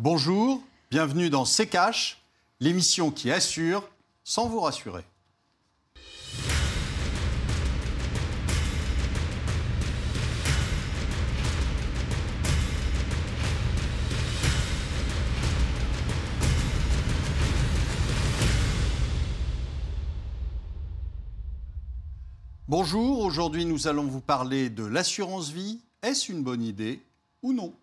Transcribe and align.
Bonjour, 0.00 0.62
bienvenue 0.92 1.28
dans 1.28 1.44
C'est 1.44 1.66
Cash, 1.66 2.22
l'émission 2.60 3.10
qui 3.10 3.32
assure 3.32 3.82
sans 4.22 4.46
vous 4.46 4.60
rassurer. 4.60 5.02
Bonjour, 22.68 23.18
aujourd'hui 23.18 23.64
nous 23.64 23.88
allons 23.88 24.04
vous 24.04 24.20
parler 24.20 24.70
de 24.70 24.84
l'assurance 24.84 25.50
vie. 25.50 25.80
Est-ce 26.02 26.30
une 26.30 26.44
bonne 26.44 26.62
idée 26.62 27.02
ou 27.42 27.52
non? 27.52 27.74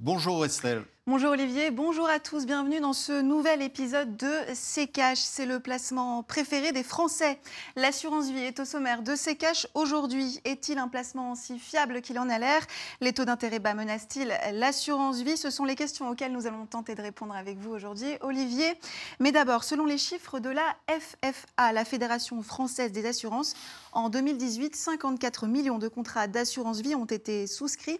Bonjour 0.00 0.44
Estelle. 0.44 0.84
Bonjour 1.10 1.30
Olivier, 1.30 1.70
bonjour 1.70 2.06
à 2.06 2.18
tous, 2.18 2.44
bienvenue 2.44 2.80
dans 2.80 2.92
ce 2.92 3.22
nouvel 3.22 3.62
épisode 3.62 4.18
de 4.18 4.30
C-Cash. 4.52 5.16
C'est 5.16 5.46
le 5.46 5.58
placement 5.58 6.22
préféré 6.22 6.70
des 6.72 6.82
Français. 6.82 7.38
L'assurance 7.76 8.28
vie 8.28 8.42
est 8.42 8.60
au 8.60 8.66
sommaire 8.66 9.00
de 9.00 9.16
C-Cash 9.16 9.66
aujourd'hui. 9.72 10.38
Est-il 10.44 10.76
un 10.76 10.88
placement 10.88 11.34
si 11.34 11.58
fiable 11.58 12.02
qu'il 12.02 12.18
en 12.18 12.28
a 12.28 12.38
l'air? 12.38 12.60
Les 13.00 13.14
taux 13.14 13.24
d'intérêt 13.24 13.58
bas 13.58 13.72
menacent-ils 13.72 14.30
l'assurance 14.52 15.22
vie? 15.22 15.38
Ce 15.38 15.48
sont 15.48 15.64
les 15.64 15.76
questions 15.76 16.10
auxquelles 16.10 16.32
nous 16.32 16.46
allons 16.46 16.66
tenter 16.66 16.94
de 16.94 17.00
répondre 17.00 17.34
avec 17.34 17.56
vous 17.56 17.70
aujourd'hui, 17.70 18.18
Olivier. 18.20 18.74
Mais 19.18 19.32
d'abord, 19.32 19.64
selon 19.64 19.86
les 19.86 19.96
chiffres 19.96 20.40
de 20.40 20.50
la 20.50 20.76
FFA, 20.90 21.72
la 21.72 21.86
Fédération 21.86 22.42
française 22.42 22.92
des 22.92 23.06
assurances, 23.06 23.54
en 23.92 24.10
2018, 24.10 24.76
54 24.76 25.46
millions 25.46 25.78
de 25.78 25.88
contrats 25.88 26.26
d'assurance 26.26 26.82
vie 26.82 26.94
ont 26.94 27.06
été 27.06 27.46
souscrits 27.46 27.98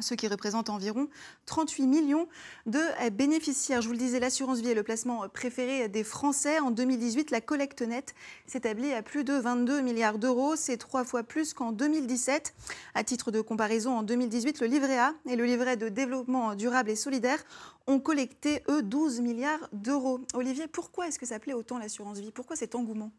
ce 0.00 0.14
qui 0.14 0.28
représente 0.28 0.70
environ 0.70 1.08
38 1.46 1.86
millions 1.86 2.28
de 2.66 2.80
bénéficiaires. 3.10 3.82
Je 3.82 3.86
vous 3.86 3.92
le 3.92 3.98
disais, 3.98 4.20
l'assurance 4.20 4.60
vie 4.60 4.70
est 4.70 4.74
le 4.74 4.82
placement 4.82 5.28
préféré 5.28 5.88
des 5.88 6.04
Français. 6.04 6.58
En 6.58 6.70
2018, 6.70 7.30
la 7.30 7.40
collecte 7.40 7.82
nette 7.82 8.14
s'établit 8.46 8.92
à 8.92 9.02
plus 9.02 9.24
de 9.24 9.34
22 9.34 9.80
milliards 9.80 10.18
d'euros. 10.18 10.56
C'est 10.56 10.76
trois 10.76 11.04
fois 11.04 11.22
plus 11.22 11.54
qu'en 11.54 11.72
2017. 11.72 12.54
À 12.94 13.04
titre 13.04 13.30
de 13.30 13.40
comparaison, 13.40 13.98
en 13.98 14.02
2018, 14.02 14.60
le 14.60 14.66
livret 14.66 14.98
A 14.98 15.14
et 15.26 15.36
le 15.36 15.44
livret 15.44 15.76
de 15.76 15.88
développement 15.88 16.54
durable 16.54 16.90
et 16.90 16.96
solidaire 16.96 17.42
ont 17.86 18.00
collecté, 18.00 18.62
eux, 18.68 18.82
12 18.82 19.20
milliards 19.20 19.68
d'euros. 19.72 20.20
Olivier, 20.34 20.66
pourquoi 20.66 21.08
est-ce 21.08 21.18
que 21.18 21.26
ça 21.26 21.38
plaît 21.38 21.52
autant 21.52 21.78
l'assurance 21.78 22.18
vie? 22.18 22.32
Pourquoi 22.32 22.56
cet 22.56 22.74
engouement? 22.74 23.12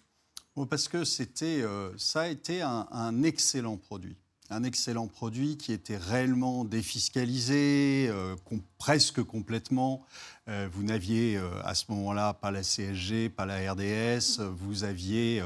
Parce 0.69 0.87
que 0.87 1.03
euh, 1.43 1.91
ça 1.97 2.21
a 2.21 2.27
été 2.27 2.61
un 2.61 3.23
excellent 3.23 3.77
produit 3.77 4.17
un 4.49 4.63
excellent 4.63 5.07
produit 5.07 5.57
qui 5.57 5.73
était 5.73 5.97
réellement 5.97 6.63
défiscalisé, 6.63 8.07
euh, 8.09 8.35
presque 8.77 9.21
complètement. 9.21 10.05
Euh, 10.47 10.69
vous 10.71 10.83
n'aviez 10.83 11.35
euh, 11.35 11.49
à 11.63 11.75
ce 11.75 11.85
moment-là 11.89 12.33
pas 12.33 12.51
la 12.51 12.63
CSG, 12.63 13.29
pas 13.29 13.45
la 13.45 13.73
RDS, 13.73 14.41
vous 14.41 14.85
aviez 14.85 15.43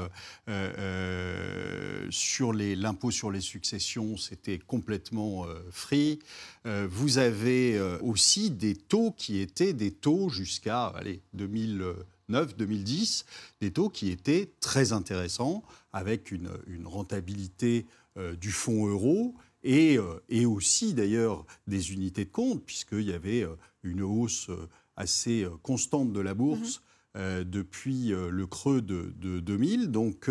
sur 2.10 2.52
l'impôt 2.52 3.10
sur 3.10 3.30
les 3.30 3.40
successions, 3.40 4.16
c'était 4.16 4.58
complètement 4.58 5.46
free. 5.70 6.20
vous 6.64 7.18
avez 7.18 7.80
aussi 8.00 8.50
des 8.50 8.74
taux 8.76 9.12
qui 9.12 9.40
étaient 9.40 9.72
des 9.72 9.90
taux 9.90 10.28
jusqu'à 10.28 10.92
2009, 11.34 12.56
2010, 12.56 13.24
des 13.60 13.72
taux 13.72 13.88
qui 13.88 14.10
étaient 14.10 14.52
très 14.60 14.92
intéressants, 14.92 15.62
avec 15.92 16.30
une, 16.30 16.48
rentabilité 16.84 17.86
du 18.16 18.52
fonds 18.52 18.86
euro 18.86 19.34
et, 19.64 19.96
euh, 19.98 20.22
et 20.28 20.46
aussi 20.46 20.94
d'ailleurs 20.94 21.44
des 21.66 21.92
unités 21.92 22.24
de 22.24 22.30
compte, 22.30 22.64
puisqu'il 22.64 23.02
y 23.02 23.12
avait 23.12 23.42
euh, 23.42 23.56
une 23.82 24.02
hausse 24.02 24.50
assez 24.96 25.46
constante 25.62 26.12
de 26.12 26.20
la 26.20 26.34
bourse 26.34 26.82
mhm. 27.16 27.44
depuis 27.44 28.10
le 28.10 28.46
creux 28.46 28.82
de, 28.82 29.40
2000. 29.40 29.90
Donc 29.90 30.30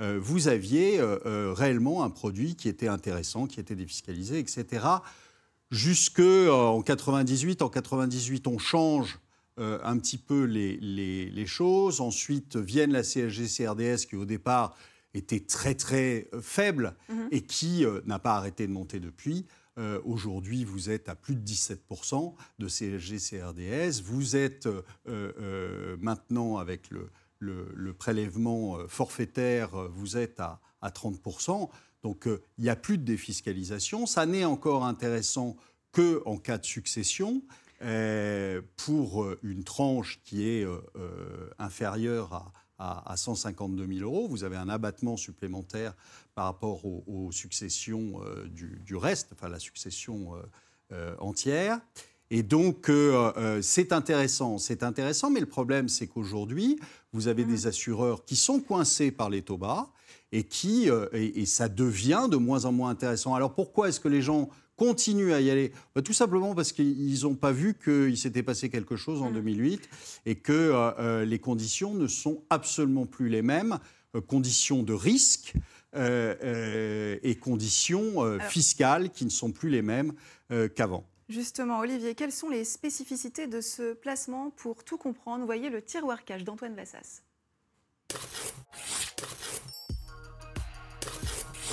vous 0.00 0.48
aviez 0.48 0.98
réellement 1.24 2.02
un 2.02 2.10
produit 2.10 2.56
qui 2.56 2.68
était 2.68 2.88
intéressant, 2.88 3.46
qui 3.46 3.60
était 3.60 3.76
défiscalisé, 3.76 4.38
etc. 4.38 4.86
Jusque 5.70 6.20
en 6.20 6.80
98, 6.80 7.60
en 7.62 7.68
98, 7.68 8.46
on 8.46 8.58
change 8.58 9.20
un 9.58 9.98
petit 9.98 10.18
peu 10.18 10.44
les, 10.44 10.78
les, 10.78 11.30
les, 11.30 11.46
choses. 11.46 12.00
Ensuite 12.00 12.56
viennent 12.56 12.92
la 12.92 13.02
CSG, 13.02 13.46
CRDS 13.46 14.06
qui 14.08 14.16
au 14.16 14.24
départ 14.24 14.74
était 15.14 15.40
très 15.40 15.74
très 15.74 16.28
euh, 16.32 16.40
faible 16.40 16.96
mhm. 17.08 17.28
et 17.30 17.42
qui 17.42 17.84
euh, 17.84 18.00
n'a 18.06 18.18
pas 18.18 18.36
arrêté 18.36 18.66
de 18.66 18.72
monter 18.72 19.00
depuis. 19.00 19.46
Euh, 19.78 20.00
aujourd'hui, 20.04 20.64
vous 20.64 20.90
êtes 20.90 21.08
à 21.08 21.14
plus 21.14 21.36
de 21.36 21.46
17% 21.46 22.34
de 22.58 22.68
CSG, 22.68 23.18
CRDS. 23.18 24.02
Vous 24.02 24.34
êtes 24.34 24.68
maintenant 26.00 26.56
avec 26.56 26.90
le, 26.90 27.10
le, 27.38 27.92
prélèvement 27.92 28.76
forfaitaire, 28.88 29.88
vous 29.90 30.16
êtes 30.16 30.40
à, 30.40 30.60
à 30.80 30.90
30%. 30.90 31.68
Donc 32.02 32.26
il 32.26 32.64
n'y 32.64 32.70
a 32.70 32.76
plus 32.76 32.98
de 32.98 33.04
défiscalisation. 33.04 34.06
Ça 34.06 34.26
n'est 34.26 34.44
encore 34.44 34.84
intéressant 34.84 35.56
qu'en 35.92 36.38
cas 36.38 36.58
de 36.58 36.66
succession. 36.66 37.42
pour 38.74 39.28
une 39.44 39.62
tranche 39.62 40.20
qui 40.24 40.48
est 40.48 40.66
inférieure 41.60 42.32
à, 42.32 42.52
à, 42.78 43.16
152 43.16 43.86
000 43.86 44.00
euros. 44.00 44.28
Vous 44.28 44.44
avez 44.44 44.56
un 44.56 44.68
abattement 44.68 45.16
supplémentaire 45.16 45.94
par 46.34 46.44
rapport 46.44 46.84
aux, 46.84 47.30
successions 47.32 48.20
euh, 48.24 48.46
du, 48.48 48.96
reste, 48.96 49.30
enfin 49.32 49.48
la 49.48 49.58
succession 49.58 50.34
euh, 50.34 50.42
euh, 50.92 51.16
entière. 51.18 51.80
Et 52.30 52.42
donc, 52.42 52.90
c'est 53.62 53.90
intéressant, 53.90 54.58
c'est 54.58 54.82
intéressant, 54.82 55.30
mais 55.30 55.40
le 55.40 55.46
problème, 55.46 55.88
c'est 55.88 56.06
qu'aujourd'hui, 56.06 56.78
vous 57.14 57.26
avez 57.26 57.46
des 57.46 57.64
mmh. 57.64 57.68
assureurs 57.68 58.24
qui 58.26 58.36
sont 58.36 58.60
coincés 58.60 59.10
par 59.10 59.30
les 59.30 59.40
taux 59.40 59.56
bas 59.56 59.88
et 60.30 60.44
qui, 60.44 60.90
et, 61.14 61.46
ça 61.46 61.70
devient 61.70 62.28
de 62.30 62.36
moins 62.36 62.66
en 62.66 62.72
moins 62.72 62.90
intéressant. 62.90 63.34
Alors, 63.34 63.54
pourquoi 63.54 63.88
est-ce 63.88 63.98
que 63.98 64.08
les 64.08 64.20
gens 64.20 64.50
continuent 64.78 65.32
à 65.32 65.40
y 65.42 65.50
aller 65.50 65.72
bah, 65.94 66.00
Tout 66.00 66.14
simplement 66.14 66.54
parce 66.54 66.72
qu'ils 66.72 67.22
n'ont 67.22 67.34
pas 67.34 67.52
vu 67.52 67.74
qu'il 67.74 68.16
s'était 68.16 68.42
passé 68.42 68.70
quelque 68.70 68.96
chose 68.96 69.20
en 69.20 69.30
2008 69.30 69.76
mm. 69.76 70.30
et 70.30 70.36
que 70.36 70.52
euh, 70.52 70.92
euh, 70.98 71.24
les 71.26 71.38
conditions 71.38 71.92
ne 71.92 72.06
sont 72.06 72.42
absolument 72.48 73.04
plus 73.04 73.28
les 73.28 73.42
mêmes, 73.42 73.78
euh, 74.16 74.22
conditions 74.22 74.82
de 74.82 74.94
risque 74.94 75.52
et 75.94 77.38
conditions 77.40 78.38
fiscales 78.40 79.10
qui 79.10 79.24
ne 79.24 79.30
sont 79.30 79.50
plus 79.50 79.70
les 79.70 79.80
mêmes 79.82 80.12
qu'avant. 80.76 81.04
Justement, 81.30 81.80
Olivier, 81.80 82.14
quelles 82.14 82.30
sont 82.30 82.50
les 82.50 82.64
spécificités 82.64 83.46
de 83.46 83.60
ce 83.62 83.94
placement 83.94 84.50
pour 84.50 84.84
tout 84.84 84.98
comprendre? 84.98 85.46
Voyez 85.46 85.70
le 85.70 85.82
tiroir 85.82 86.24
cash 86.24 86.44
d'Antoine 86.44 86.74
Vassas. 86.76 87.22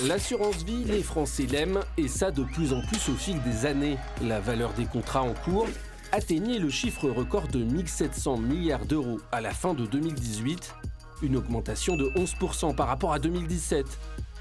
L'assurance 0.04 0.62
vie, 0.62 0.84
les 0.84 1.02
Français 1.02 1.46
l'aiment, 1.46 1.80
et 1.96 2.06
ça 2.06 2.30
de 2.30 2.42
plus 2.42 2.74
en 2.74 2.82
plus 2.82 3.08
au 3.08 3.14
fil 3.14 3.40
des 3.42 3.64
années. 3.64 3.96
La 4.22 4.40
valeur 4.40 4.74
des 4.74 4.84
contrats 4.84 5.22
en 5.22 5.32
cours 5.32 5.66
atteignait 6.12 6.58
le 6.58 6.68
chiffre 6.68 7.08
record 7.08 7.48
de 7.48 7.64
1700 7.64 8.36
milliards 8.36 8.84
d'euros 8.84 9.18
à 9.32 9.40
la 9.40 9.52
fin 9.52 9.72
de 9.72 9.86
2018, 9.86 10.74
une 11.22 11.36
augmentation 11.36 11.96
de 11.96 12.10
11% 12.10 12.74
par 12.74 12.88
rapport 12.88 13.14
à 13.14 13.18
2017. 13.18 13.86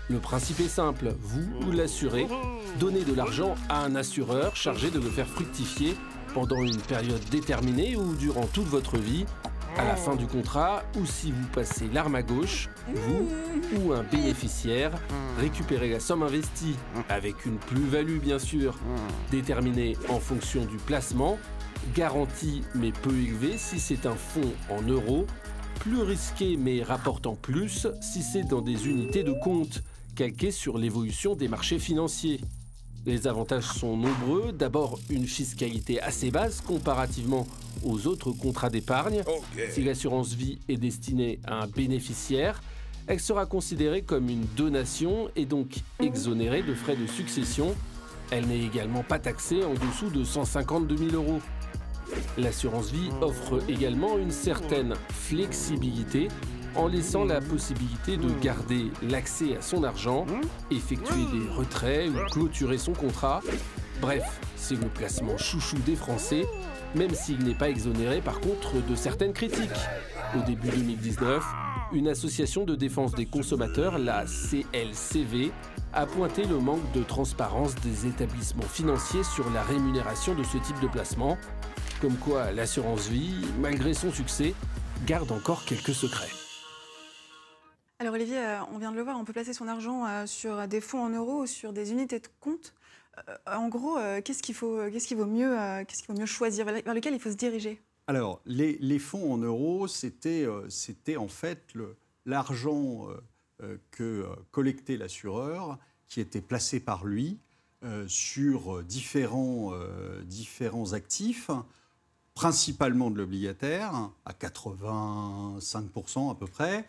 Le 0.09 0.19
principe 0.19 0.59
est 0.59 0.67
simple, 0.67 1.16
vous, 1.21 1.72
l'assurez, 1.72 2.27
donnez 2.77 3.05
de 3.05 3.13
l'argent 3.13 3.55
à 3.69 3.79
un 3.79 3.95
assureur 3.95 4.57
chargé 4.57 4.91
de 4.91 4.99
le 4.99 5.09
faire 5.09 5.25
fructifier 5.25 5.95
pendant 6.33 6.61
une 6.61 6.81
période 6.81 7.23
déterminée 7.31 7.95
ou 7.95 8.13
durant 8.16 8.45
toute 8.47 8.67
votre 8.67 8.97
vie 8.97 9.25
à 9.78 9.84
la 9.84 9.96
fin 9.96 10.16
du 10.16 10.26
contrat 10.26 10.84
ou 11.00 11.06
si 11.06 11.31
vous 11.31 11.48
passez 11.48 11.88
l'arme 11.94 12.16
à 12.16 12.22
gauche, 12.22 12.70
vous 12.94 13.28
ou 13.78 13.94
un 13.94 14.03
bénéficiaire 14.03 14.92
récupérez 15.40 15.90
la 15.90 16.00
somme 16.00 16.24
investie 16.24 16.76
avec 17.09 17.46
une 17.46 17.58
plus-value 17.58 18.20
bien 18.20 18.40
sûr, 18.40 18.78
déterminée 19.31 19.98
en 20.09 20.20
fonction 20.20 20.66
du 20.66 20.78
placement, 20.78 21.38
garantie 21.94 22.64
mais 22.74 22.91
peu 22.91 23.12
élevée 23.12 23.58
si 23.58 23.79
c'est 23.79 24.06
un 24.06 24.16
fonds 24.16 24.53
en 24.70 24.82
euros, 24.82 25.26
plus 25.79 26.02
risqué 26.02 26.58
mais 26.58 26.84
rapportant 26.84 27.35
plus 27.35 27.88
si 28.02 28.23
c'est 28.23 28.44
dans 28.44 28.61
des 28.61 28.88
unités 28.88 29.23
de 29.23 29.34
compte 29.34 29.84
calquées 30.16 30.52
sur 30.52 30.78
l'évolution 30.78 31.35
des 31.35 31.47
marchés 31.47 31.79
financiers. 31.79 32.40
Les 33.06 33.28
avantages 33.28 33.66
sont 33.66 33.96
nombreux. 33.97 34.52
D'abord, 34.52 34.97
une 35.11 35.28
fiscalité 35.28 36.02
assez 36.02 36.32
basse 36.32 36.61
comparativement 36.61 37.46
aux 37.83 38.07
autres 38.07 38.31
contrats 38.31 38.69
d'épargne. 38.69 39.23
Si 39.72 39.83
l'assurance 39.83 40.33
vie 40.33 40.59
est 40.69 40.77
destinée 40.77 41.39
à 41.45 41.63
un 41.63 41.67
bénéficiaire, 41.67 42.61
elle 43.07 43.19
sera 43.19 43.45
considérée 43.45 44.01
comme 44.01 44.29
une 44.29 44.45
donation 44.55 45.29
et 45.35 45.45
donc 45.45 45.75
exonérée 45.99 46.63
de 46.63 46.73
frais 46.73 46.95
de 46.95 47.05
succession. 47.07 47.75
Elle 48.31 48.47
n'est 48.47 48.63
également 48.63 49.03
pas 49.03 49.19
taxée 49.19 49.63
en 49.63 49.73
dessous 49.73 50.09
de 50.09 50.23
152 50.23 50.97
000 50.97 51.11
euros. 51.11 51.39
L'assurance 52.37 52.91
vie 52.91 53.09
offre 53.22 53.61
également 53.69 54.17
une 54.17 54.31
certaine 54.31 54.95
flexibilité 55.09 56.29
en 56.75 56.87
laissant 56.87 57.25
la 57.25 57.41
possibilité 57.41 58.17
de 58.17 58.29
garder 58.41 58.91
l'accès 59.01 59.55
à 59.55 59.61
son 59.61 59.83
argent, 59.83 60.25
effectuer 60.72 61.23
des 61.31 61.49
retraits 61.55 62.09
ou 62.09 62.31
clôturer 62.31 62.77
son 62.77 62.93
contrat. 62.93 63.41
Bref, 64.01 64.23
c'est 64.57 64.75
le 64.75 64.87
placement 64.87 65.37
chouchou 65.37 65.77
des 65.85 65.95
Français, 65.95 66.45
même 66.96 67.14
s'il 67.14 67.44
n'est 67.44 67.56
pas 67.56 67.70
exonéré 67.70 68.22
par 68.22 68.40
contre 68.40 68.82
de 68.82 68.96
certaines 68.96 69.34
critiques. 69.34 69.70
Au 70.36 70.42
début 70.46 70.70
2019, 70.70 71.44
une 71.94 72.08
association 72.08 72.66
de 72.66 72.76
défense 72.76 73.14
des 73.14 73.26
consommateurs, 73.26 74.00
la 74.00 74.26
CLCV, 74.26 75.52
a 75.94 76.06
pointé 76.06 76.44
le 76.46 76.58
manque 76.59 76.92
de 76.94 77.03
transparence 77.03 77.76
des 77.76 78.08
établissements 78.08 78.64
financiers 78.64 79.24
sur 79.24 79.50
la 79.52 79.62
rémunération 79.64 80.36
de 80.36 80.44
ce 80.44 80.58
type 80.58 80.80
de 80.82 80.88
placement, 80.88 81.38
comme 82.02 82.18
quoi 82.18 82.52
l'assurance 82.52 83.08
vie, 83.08 83.36
malgré 83.59 83.94
son 83.94 84.12
succès, 84.12 84.53
garde 85.06 85.32
encore 85.32 85.64
quelques 85.66 85.94
secrets. 85.94 86.32
Alors 88.00 88.14
Olivier, 88.14 88.38
euh, 88.38 88.59
on 88.74 88.78
vient 88.78 88.92
de 88.92 88.97
le 88.97 89.03
voir, 89.03 89.18
on 89.18 89.24
peut 89.24 89.32
placer 89.32 89.53
son 89.53 89.70
argent 89.70 90.06
euh, 90.06 90.26
sur 90.26 90.68
des 90.68 90.82
fonds 90.82 91.02
en 91.02 91.09
euros 91.09 91.44
ou 91.44 91.47
sur 91.47 91.72
des 91.72 91.94
unités 91.94 92.20
de 92.20 92.28
compte. 92.42 92.74
Euh, 93.17 93.35
en 93.47 93.67
gros, 93.67 93.97
qu'est-ce 94.23 94.41
qu'il 94.41 94.56
faut, 94.56 94.79
qu'est-ce 94.91 95.08
qu'il 95.08 95.17
vaut 95.17 95.26
mieux, 95.26 95.56
qu'est-ce 95.85 96.03
qu'il 96.03 96.14
vaut 96.14 96.20
mieux 96.20 96.26
choisir, 96.26 96.66
vers 96.66 96.94
lequel 96.94 97.14
il 97.14 97.20
faut 97.20 97.32
se 97.32 97.35
diriger? 97.35 97.82
Alors, 98.08 98.41
les, 98.46 99.00
fonds 99.00 99.34
en 99.34 99.38
euros, 99.38 99.88
c'était, 99.88 100.46
c'était 100.70 101.17
en 101.17 101.28
fait 101.28 101.73
l'argent 102.26 103.08
que 103.91 104.28
collectait 104.52 104.97
l'assureur, 104.97 105.79
qui 106.08 106.22
était 106.22 106.41
placé 106.41 106.79
par 106.79 107.06
lui 107.06 107.40
sur 108.08 108.84
différents, 108.84 109.73
différents 110.26 110.94
actifs 110.94 111.50
principalement 112.35 113.09
de 113.09 113.18
l'obligataire, 113.18 114.11
à 114.26 114.34
85% 114.34 116.32
à 116.32 116.35
peu 116.35 116.46
près. 116.46 116.85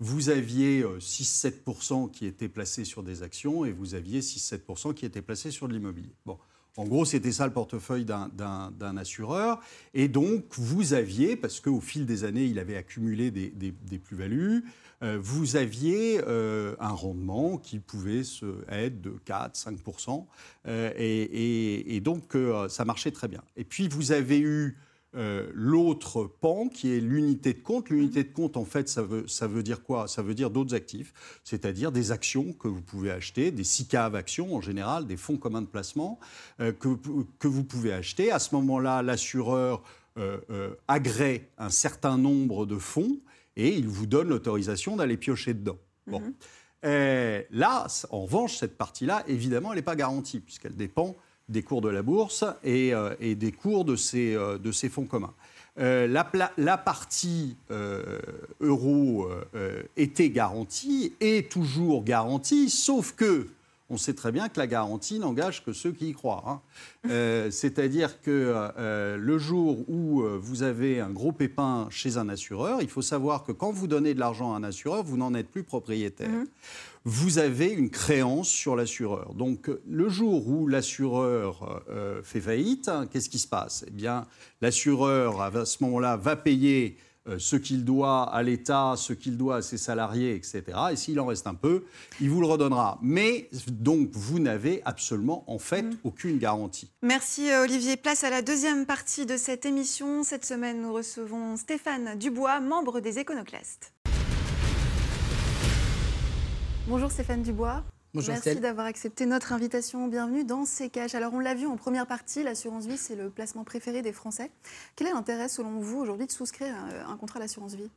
Vous 0.00 0.30
aviez 0.30 0.82
6-7% 0.82 2.06
euh, 2.06 2.08
qui 2.08 2.24
étaient 2.24 2.48
placés 2.48 2.86
sur 2.86 3.02
des 3.02 3.22
actions 3.22 3.66
et 3.66 3.72
vous 3.72 3.94
aviez 3.94 4.20
6-7% 4.20 4.94
qui 4.94 5.04
étaient 5.04 5.20
placés 5.20 5.50
sur 5.50 5.68
de 5.68 5.74
l'immobilier. 5.74 6.14
Bon. 6.24 6.38
En 6.76 6.84
gros, 6.84 7.04
c'était 7.04 7.32
ça 7.32 7.46
le 7.46 7.52
portefeuille 7.52 8.06
d'un 8.06 8.96
assureur. 8.96 9.60
Et 9.92 10.08
donc, 10.08 10.44
vous 10.52 10.94
aviez, 10.94 11.36
parce 11.36 11.60
qu'au 11.60 11.80
fil 11.80 12.06
des 12.06 12.24
années, 12.24 12.44
il 12.44 12.58
avait 12.60 12.76
accumulé 12.76 13.30
des, 13.30 13.98
plus-values, 13.98 14.64
euh, 15.02 15.18
vous 15.20 15.56
aviez 15.56 16.20
euh, 16.26 16.76
un 16.78 16.92
rendement 16.92 17.58
qui 17.58 17.80
pouvait 17.80 18.22
se, 18.22 18.46
être 18.68 19.00
de 19.02 19.16
4-5%. 19.26 20.24
et, 20.68 21.96
et, 21.96 22.00
donc, 22.00 22.36
ça 22.68 22.84
marchait 22.84 23.10
très 23.10 23.28
bien. 23.28 23.42
Et 23.56 23.64
puis, 23.64 23.88
vous 23.88 24.12
avez 24.12 24.38
eu 24.38 24.78
euh, 25.16 25.50
l'autre 25.54 26.24
pan 26.24 26.68
qui 26.68 26.92
est 26.92 27.00
l'unité 27.00 27.52
de 27.52 27.58
compte. 27.58 27.90
L'unité 27.90 28.22
de 28.22 28.32
compte, 28.32 28.56
en 28.56 28.64
fait, 28.64 28.88
ça 28.88 29.02
veut, 29.02 29.26
ça 29.26 29.48
veut 29.48 29.64
dire 29.64 29.82
quoi? 29.82 30.06
Ça 30.06 30.22
veut 30.22 30.34
dire 30.34 30.50
d'autres 30.50 30.74
actifs, 30.74 31.12
c'est-à-dire 31.42 31.90
des 31.90 32.12
actions 32.12 32.52
que 32.52 32.68
vous 32.68 32.80
pouvez 32.80 33.10
acheter, 33.10 33.50
des 33.50 33.64
SICAV 33.64 34.14
actions 34.14 34.54
en 34.54 34.60
général, 34.60 35.08
des 35.08 35.16
fonds 35.16 35.36
communs 35.36 35.62
de 35.62 35.66
placement 35.66 36.20
euh, 36.60 36.72
que, 36.72 36.88
que, 37.40 37.48
vous 37.48 37.64
pouvez 37.64 37.92
acheter. 37.92 38.30
À 38.30 38.38
ce 38.38 38.54
moment-là, 38.54 39.02
l'assureur 39.02 39.82
euh, 40.16 40.74
agrée 40.86 41.48
un 41.58 41.70
certain 41.70 42.16
nombre 42.16 42.64
de 42.64 42.78
fonds 42.78 43.18
et 43.56 43.76
il 43.76 43.88
vous 43.88 44.06
donne 44.06 44.28
l'autorisation 44.28 44.94
d'aller 44.96 45.16
piocher 45.16 45.54
dedans. 45.54 45.78
Bon. 46.06 46.20
Mhm. 46.20 46.34
là, 47.50 47.86
en 48.10 48.22
revanche, 48.22 48.58
cette 48.58 48.78
partie-là, 48.78 49.24
évidemment, 49.26 49.72
elle 49.72 49.78
n'est 49.78 49.82
pas 49.82 49.96
garantie 49.96 50.38
puisqu'elle 50.38 50.76
dépend 50.76 51.16
des 51.50 51.62
cours 51.62 51.80
de 51.80 51.88
la 51.88 52.02
bourse 52.02 52.44
et, 52.64 52.94
euh, 52.94 53.14
des 53.20 53.52
cours 53.52 53.84
de 53.84 53.96
ces, 53.96 54.34
euh, 54.34 54.56
de 54.56 54.72
ces 54.72 54.88
fonds 54.88 55.04
communs. 55.04 55.34
Euh, 55.78 56.06
la, 56.06 56.78
partie 56.78 57.56
euro 58.60 59.28
était 59.96 60.30
garantie, 60.30 61.14
est 61.20 61.50
toujours 61.50 62.04
garantie, 62.04 62.68
sauf 62.70 63.14
que 63.14 63.46
on 63.90 63.96
sait 63.96 64.14
très 64.14 64.32
bien 64.32 64.48
que 64.48 64.58
la 64.58 64.66
garantie 64.66 65.18
n'engage 65.18 65.64
que 65.64 65.72
ceux 65.72 65.92
qui 65.92 66.10
y 66.10 66.12
croient. 66.12 66.44
Hein. 66.46 67.50
C'est-à-dire 67.50 68.20
que 68.20 68.70
le 69.16 69.38
jour 69.38 69.88
où 69.88 70.22
vous 70.38 70.62
avez 70.62 71.00
un 71.00 71.10
gros 71.10 71.32
pépin 71.32 71.88
chez 71.90 72.16
un 72.16 72.28
assureur, 72.28 72.82
il 72.82 72.88
faut 72.88 73.02
savoir 73.02 73.44
que 73.44 73.52
quand 73.52 73.72
vous 73.72 73.86
donnez 73.86 74.14
de 74.14 74.20
l'argent 74.20 74.54
à 74.54 74.56
un 74.56 74.62
assureur, 74.62 75.02
vous 75.02 75.16
n'en 75.16 75.34
êtes 75.34 75.48
plus 75.48 75.64
propriétaire. 75.64 76.28
Mmh 76.28 76.46
vous 77.04 77.38
avez 77.38 77.68
une 77.68 77.90
créance 77.90 78.48
sur 78.48 78.76
l'assureur. 78.76 79.32
Donc 79.34 79.70
le 79.88 80.08
jour 80.08 80.46
où 80.48 80.66
l'assureur 80.66 81.82
euh, 81.88 82.22
fait 82.22 82.40
faillite, 82.40 82.88
hein, 82.88 83.08
qu'est-ce 83.10 83.30
qui 83.30 83.38
se 83.38 83.48
passe? 83.48 83.84
Eh 83.88 83.90
bien, 83.90 84.26
l'assureur, 84.60 85.40
à 85.40 85.64
ce 85.64 85.82
moment-là, 85.84 86.16
va 86.16 86.36
payer 86.36 86.96
euh, 86.98 87.09
ce 87.38 87.56
qu'il 87.56 87.84
doit 87.84 88.22
à 88.22 88.42
l'État, 88.42 88.94
ce 88.96 89.12
qu'il 89.12 89.36
doit 89.36 89.56
à 89.56 89.62
ses 89.62 89.78
salariés, 89.78 90.34
etc. 90.34 90.62
Et 90.92 90.96
s'il 90.96 91.20
en 91.20 91.26
reste 91.26 91.46
un 91.46 91.54
peu, 91.54 91.84
il 92.20 92.30
vous 92.30 92.40
le 92.40 92.46
redonnera. 92.46 92.98
Mais 93.02 93.48
donc, 93.68 94.10
vous 94.12 94.38
n'avez 94.38 94.82
absolument, 94.84 95.44
en 95.46 95.58
fait, 95.58 95.82
mm. 95.82 95.96
aucune 96.04 96.38
garantie. 96.38 96.90
Merci 97.02 97.50
euh, 97.50 97.62
Olivier. 97.62 97.96
Place 97.96 98.24
à 98.24 98.30
la 98.30 98.42
deuxième 98.42 98.86
partie 98.86 99.26
de 99.26 99.36
cette 99.36 99.66
émission. 99.66 100.22
Cette 100.22 100.44
semaine, 100.44 100.82
nous 100.82 100.92
recevons 100.92 101.56
Stéphane 101.56 102.18
Dubois, 102.18 102.60
membre 102.60 103.00
des 103.00 103.18
Éconoclastes. 103.18 103.92
Bonjour 106.88 107.10
Stéphane 107.10 107.42
Dubois. 107.42 107.84
Bonjour 108.12 108.34
Merci 108.34 108.58
d'avoir 108.58 108.86
accepté 108.86 109.24
notre 109.24 109.52
invitation. 109.52 110.08
Bienvenue 110.08 110.42
dans 110.42 110.64
ces 110.64 110.90
Alors 111.14 111.32
on 111.32 111.38
l'a 111.38 111.54
vu 111.54 111.66
en 111.66 111.76
première 111.76 112.08
partie, 112.08 112.42
l'assurance 112.42 112.86
vie, 112.86 112.96
c'est 112.96 113.14
le 113.14 113.30
placement 113.30 113.62
préféré 113.62 114.02
des 114.02 114.12
Français. 114.12 114.50
Quel 114.96 115.06
est 115.06 115.12
l'intérêt 115.12 115.48
selon 115.48 115.78
vous 115.78 115.98
aujourd'hui 115.98 116.26
de 116.26 116.32
souscrire 116.32 116.74
un, 117.06 117.16
contrat 117.16 117.38
d'assurance 117.38 117.74
vie? 117.74 117.88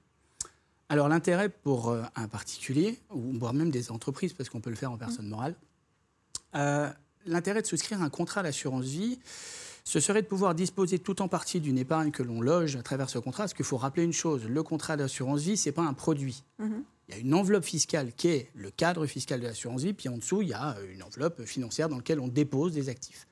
Alors 0.90 1.10
l'intérêt 1.10 1.50
pour 1.50 1.90
euh, 1.90 2.04
un 2.16 2.28
particulier, 2.28 3.00
ou 3.10 3.34
voire 3.40 3.56
même 3.56 3.72
des 3.72 3.90
entreprises, 3.90 4.34
parce 4.34 4.50
qu'on 4.50 4.62
peut 4.62 4.70
le 4.70 4.76
faire 4.76 4.92
en 4.92 4.98
personne 4.98 5.28
morale, 5.28 5.56
euh, 6.54 6.88
l'intérêt 7.26 7.64
de 7.64 7.68
souscrire 7.68 8.00
un 8.04 8.10
contrat 8.10 8.44
d'assurance 8.44 8.86
vie, 8.86 9.20
ce 9.84 10.00
serait 10.00 10.22
de 10.22 10.28
pouvoir 10.28 10.54
disposer 10.54 11.00
tout 11.00 11.24
en 11.24 11.28
partie 11.28 11.60
d'une 11.60 11.80
épargne 11.80 12.12
que 12.12 12.22
l'on 12.22 12.40
loge 12.40 12.76
à 12.76 12.84
travers 12.84 13.10
ce 13.10 13.18
contrat. 13.18 13.46
Parce 13.46 13.56
qu'il 13.56 13.66
faut 13.66 13.78
rappeler 13.78 14.04
une 14.04 14.14
chose, 14.14 14.46
le 14.46 14.62
contrat 14.62 14.96
d'assurance 14.96 15.42
vie, 15.42 15.58
ce 15.58 15.70
n'est 15.70 15.74
pas 15.74 15.82
un 15.82 15.94
produit. 15.94 16.44
Mhm. 16.60 16.84
Il 17.08 17.16
y 17.16 17.18
a 17.18 17.22
une 17.22 17.34
enveloppe 17.34 17.66
fiscale 17.66 18.14
qui 18.14 18.30
est 18.30 18.50
le 18.56 18.72
cadre 18.72 19.06
fiscal 19.06 19.40
de 19.40 19.46
l'assurance 19.46 19.84
vie, 19.84 19.94
puis 19.94 20.10
en 20.10 20.18
dessous, 20.18 20.42
il 20.42 20.50
y 20.50 20.54
a 20.54 20.78
une 20.94 21.04
enveloppe 21.04 21.44
financière 21.44 21.90
dans 21.90 21.98
laquelle 21.98 22.20
on 22.20 22.28
dépose 22.28 22.74
des 22.74 22.90
actifs. 22.90 23.28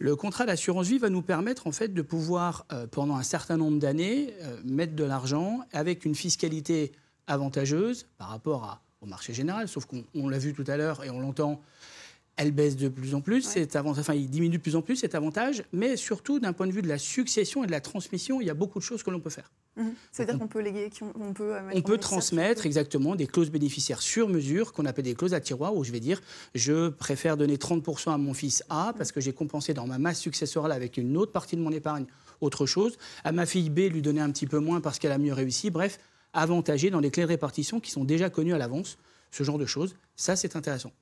Le 0.00 0.14
contrat 0.14 0.46
d'assurance 0.46 0.86
vie 0.86 0.98
va 0.98 1.10
nous 1.10 1.22
permettre 1.22 1.66
en 1.66 1.72
fait 1.72 1.92
de 1.92 2.02
pouvoir, 2.02 2.66
euh, 2.72 2.86
pendant 2.86 3.16
un 3.16 3.24
certain 3.24 3.56
nombre 3.56 3.78
d'années, 3.78 4.32
euh, 4.42 4.60
mettre 4.64 4.94
de 4.94 5.04
l'argent 5.04 5.60
avec 5.72 6.04
une 6.04 6.14
fiscalité 6.14 6.92
avantageuse 7.26 8.06
par 8.16 8.28
rapport 8.28 8.80
au 9.00 9.06
marché 9.06 9.34
général, 9.34 9.68
sauf 9.68 9.86
qu'on 9.86 10.28
l'a 10.28 10.38
vu 10.38 10.54
tout 10.54 10.64
à 10.66 10.76
l'heure 10.76 11.04
et 11.04 11.10
on 11.10 11.20
l'entend, 11.20 11.60
elle 12.38 12.52
baisse 12.52 12.76
de 12.76 12.88
plus 12.88 13.14
en 13.14 13.20
plus, 13.20 13.58
enfin, 13.76 14.14
il 14.14 14.30
diminue 14.30 14.58
de 14.58 14.62
plus 14.62 14.76
en 14.76 14.82
plus 14.82 14.96
cet 14.96 15.16
avantage, 15.16 15.64
mais 15.72 15.96
surtout 15.96 16.38
d'un 16.38 16.52
point 16.52 16.68
de 16.68 16.72
vue 16.72 16.82
de 16.82 16.88
la 16.88 16.96
succession 16.96 17.64
et 17.64 17.66
de 17.66 17.72
la 17.72 17.80
transmission, 17.80 18.40
il 18.40 18.46
y 18.46 18.50
a 18.50 18.54
beaucoup 18.54 18.78
de 18.78 18.84
choses 18.84 19.02
que 19.02 19.10
l'on 19.10 19.18
peut 19.18 19.28
faire. 19.28 19.50
Mhm. 19.76 19.92
C'est-à-dire 20.12 20.38
qu'on 20.38 20.46
peut 20.46 20.60
léguer, 20.60 20.88
on 21.20 21.32
peut 21.32 21.56
euh, 21.56 21.70
On 21.74 21.82
peut 21.82 21.98
transmettre 21.98 22.64
exactement 22.64 23.16
des 23.16 23.26
clauses 23.26 23.50
bénéficiaires 23.50 24.00
sur 24.00 24.28
mesure, 24.28 24.72
qu'on 24.72 24.86
appelle 24.86 25.04
des 25.04 25.14
clauses 25.14 25.34
à 25.34 25.40
tiroir, 25.40 25.74
où 25.74 25.82
je 25.82 25.90
vais 25.90 26.00
dire 26.00 26.20
je 26.54 26.90
préfère 26.90 27.36
donner 27.36 27.56
30% 27.56 28.12
à 28.12 28.18
mon 28.18 28.34
fils 28.34 28.62
A 28.70 28.94
parce 28.96 29.10
que 29.10 29.20
j'ai 29.20 29.32
compensé 29.32 29.74
dans 29.74 29.86
ma 29.88 29.98
masse 29.98 30.20
successorale 30.20 30.72
avec 30.72 30.96
une 30.96 31.16
autre 31.16 31.32
partie 31.32 31.56
de 31.56 31.60
mon 31.60 31.72
épargne 31.72 32.06
autre 32.40 32.66
chose, 32.66 32.98
à 33.24 33.32
ma 33.32 33.46
fille 33.46 33.68
B 33.68 33.90
lui 33.92 34.00
donner 34.00 34.20
un 34.20 34.30
petit 34.30 34.46
peu 34.46 34.60
moins 34.60 34.80
parce 34.80 35.00
qu'elle 35.00 35.12
a 35.12 35.18
mieux 35.18 35.32
réussi, 35.32 35.70
bref, 35.70 35.98
avantager 36.32 36.90
dans 36.90 37.00
les 37.00 37.10
clés 37.10 37.24
de 37.24 37.28
répartition 37.28 37.80
qui 37.80 37.90
sont 37.90 38.04
déjà 38.04 38.30
connues 38.30 38.54
à 38.54 38.58
l'avance, 38.58 38.96
ce 39.32 39.42
genre 39.42 39.58
de 39.58 39.66
choses, 39.66 39.96
ça 40.14 40.36
c'est 40.36 40.54
intéressant. 40.54 40.92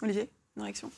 Olivier? 0.00 0.30
Réaction? 0.56 0.90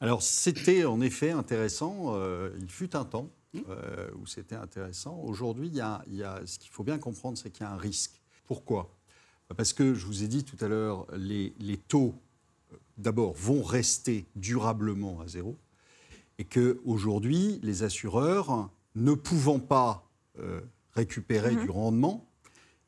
Alors, 0.00 0.22
c'était 0.22 0.84
en 0.84 1.00
effet 1.00 1.30
intéressant. 1.30 2.14
Euh, 2.14 2.50
il 2.60 2.70
fut 2.70 2.96
un 2.96 3.04
temps 3.04 3.28
euh, 3.68 4.10
où 4.18 4.26
c'était 4.26 4.56
intéressant. 4.56 5.20
Aujourd'hui, 5.24 5.68
il 5.68 5.74
y, 5.74 5.80
a, 6.22 6.40
ce 6.46 6.58
qu'il 6.58 6.70
faut 6.70 6.84
bien 6.84 6.98
comprendre, 6.98 7.36
c'est 7.36 7.50
qu'il 7.50 7.64
y 7.64 7.68
a 7.68 7.72
un 7.72 7.78
risque. 7.78 8.20
Pourquoi? 8.46 8.90
Parce 9.56 9.72
que 9.72 9.94
je 9.94 10.06
vous 10.06 10.22
ai 10.22 10.28
dit 10.28 10.44
tout 10.44 10.62
à 10.64 10.68
l'heure, 10.68 11.06
les, 11.16 11.52
taux, 11.88 12.14
euh, 12.72 12.76
d'abord, 12.96 13.34
vont 13.34 13.62
rester 13.62 14.26
durablement 14.36 15.20
à 15.20 15.28
zéro. 15.28 15.56
Et 16.38 16.44
qu'aujourd'hui, 16.44 17.60
les 17.62 17.82
assureurs, 17.82 18.70
ne 18.96 19.14
pouvant 19.14 19.60
pas 19.60 20.06
récupérer 20.94 21.54
mmh. 21.54 21.64
du 21.64 21.70
rendement, 21.70 22.26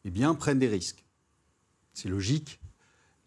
eh 0.04 0.10
bien, 0.10 0.34
prennent 0.34 0.58
des 0.58 0.68
risques. 0.68 1.04
C'est 1.92 2.08
logique 2.08 2.61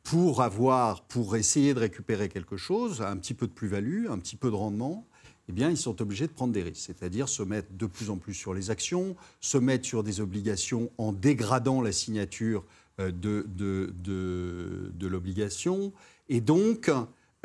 pour 0.06 0.44
avoir, 0.44 1.02
pour 1.02 1.36
essayer 1.36 1.74
de 1.74 1.80
récupérer 1.80 2.30
quelque 2.30 2.58
chose, 2.58 3.02
un 3.02 3.18
petit 3.18 3.34
peu 3.34 3.48
de 3.48 3.52
plus-value, 3.52 4.06
un 4.08 4.20
petit 4.20 4.36
peu 4.36 4.52
de 4.52 4.56
rendement, 4.56 5.08
eh 5.50 5.52
bien, 5.52 5.72
ils 5.72 5.78
sont 5.78 6.00
obligés 6.00 6.28
de 6.28 6.32
prendre 6.32 6.54
des 6.54 6.62
risques, 6.62 6.86
c'est-à-dire 6.86 7.28
se 7.28 7.42
mettre 7.42 7.70
de 7.72 7.88
plus 7.88 8.12
en 8.12 8.18
plus 8.18 8.36
sur 8.36 8.54
les 8.54 8.70
actions, 8.70 9.16
se 9.42 9.58
mettre 9.58 9.84
sur 9.84 10.04
des 10.04 10.22
obligations 10.22 10.92
en 11.00 11.12
dégradant 11.12 11.82
la 11.82 11.92
signature 11.92 12.64
euh, 13.00 13.12
de, 13.12 13.48
de, 13.48 13.94
de, 13.98 15.08
l'obligation. 15.08 15.92
Et 16.30 16.40
donc, 16.40 16.92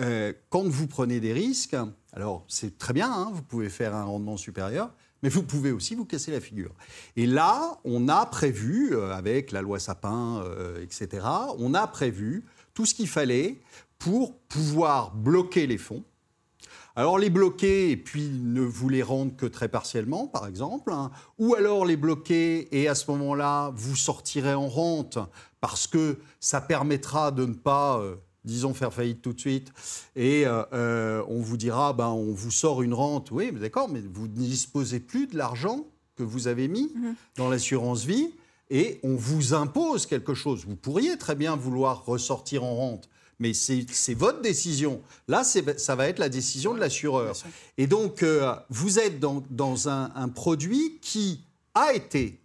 euh, 0.02 0.35
quand 0.50 0.69
vous 0.69 0.87
prenez 0.87 1.19
des 1.19 1.33
risques, 1.33 1.76
alors 2.12 2.45
c'est 2.47 2.76
très 2.76 2.93
bien, 2.93 3.11
hein, 3.11 3.31
vous 3.33 3.43
pouvez 3.43 3.71
faire 3.71 3.95
un 3.95 4.05
rendement 4.05 4.37
supérieur, 4.37 4.93
mais 5.23 5.29
vous 5.29 5.43
pouvez 5.43 5.73
aussi 5.73 5.95
vous 5.95 6.05
casser 6.05 6.31
la 6.31 6.41
figure. 6.41 6.73
Et 7.17 7.27
là, 7.27 7.79
on 7.85 8.09
a 8.09 8.27
prévu, 8.27 8.95
euh, 8.95 9.12
avec 9.12 9.53
la 9.53 9.62
loi 9.62 9.79
Sapin, 9.79 10.43
euh, 10.45 10.83
etc., 10.83 11.27
on 11.59 11.75
a 11.75 11.87
prévu 11.87 12.45
tout 12.75 12.87
ce 12.87 12.95
qu'il 12.95 13.09
fallait 13.09 13.61
pour 13.99 14.39
pouvoir 14.39 15.15
bloquer 15.15 15.67
les 15.67 15.79
fonds. 15.79 16.05
Alors 16.97 17.19
les 17.19 17.31
bloquer 17.31 17.93
et 17.93 17.97
puis 17.97 18.29
ne 18.29 18.62
vous 18.62 18.89
les 18.89 19.03
rendre 19.03 19.37
que 19.37 19.47
très 19.47 19.69
partiellement, 19.69 20.27
par 20.27 20.47
exemple, 20.47 20.93
hein. 20.93 21.11
ou 21.39 21.55
alors 21.55 21.85
les 21.85 21.97
bloquer 21.97 22.69
et 22.77 22.89
à 22.89 22.95
ce 22.95 23.11
moment-là, 23.12 23.73
vous 23.77 23.95
sortirez 23.95 24.55
en 24.55 24.69
rente 24.69 25.19
parce 25.61 25.87
que 25.87 26.19
ça 26.41 26.61
permettra 26.61 27.31
de 27.31 27.47
ne 27.47 27.55
pas... 27.55 27.99
euh, 27.99 28.17
disons 28.44 28.75
faire 28.75 28.92
faillite 28.92 29.23
tout 29.23 29.32
de 29.32 29.40
suite, 29.40 29.73
et 30.16 30.47
euh, 30.47 30.62
euh, 30.73 31.25
on 31.28 31.40
vous 31.40 31.56
dira, 31.56 31.92
ben, 31.92 32.09
on 32.09 32.32
vous 32.32 32.50
sort 32.50 32.82
une 32.82 32.94
rente, 32.94 33.30
oui, 33.30 33.52
d'accord, 33.52 33.88
mais 33.88 34.00
vous 34.00 34.28
ne 34.28 34.35
disposez 34.35 35.00
plus 35.00 35.26
de 35.26 35.37
l'argent 35.37 35.87
que 36.16 36.23
vous 36.23 36.49
avez 36.49 36.68
mis 36.68 36.92
dans 37.37 37.49
l'assurance 37.49 38.04
vie, 38.04 38.30
et 38.70 39.00
on 39.02 39.16
vous 39.16 39.54
impose 39.54 40.06
quelque 40.06 40.35
chose. 40.35 40.64
Vous 40.66 40.76
pourriez 40.76 41.16
très 41.18 41.35
bien 41.35 41.56
vouloir 41.56 42.04
ressortir 42.04 42.62
en 42.64 42.75
rente, 42.75 43.09
mais 43.38 43.52
c'est 43.54 44.14
votre 44.14 44.42
décision. 44.42 45.00
Là, 45.26 45.44
ça 45.44 45.94
va 45.97 46.09
être 46.09 46.18
la 46.18 46.28
décision 46.28 46.75
de 46.75 46.78
l'assureur. 46.78 47.35
Et 47.78 47.87
donc, 47.87 48.23
euh, 48.23 48.54
vous 48.68 48.99
êtes 48.99 49.18
dans, 49.18 49.42
dans 49.50 49.88
un, 49.88 50.12
un 50.14 50.28
produit 50.28 50.99
qui 51.00 51.40
a 51.75 51.94
été 51.94 52.38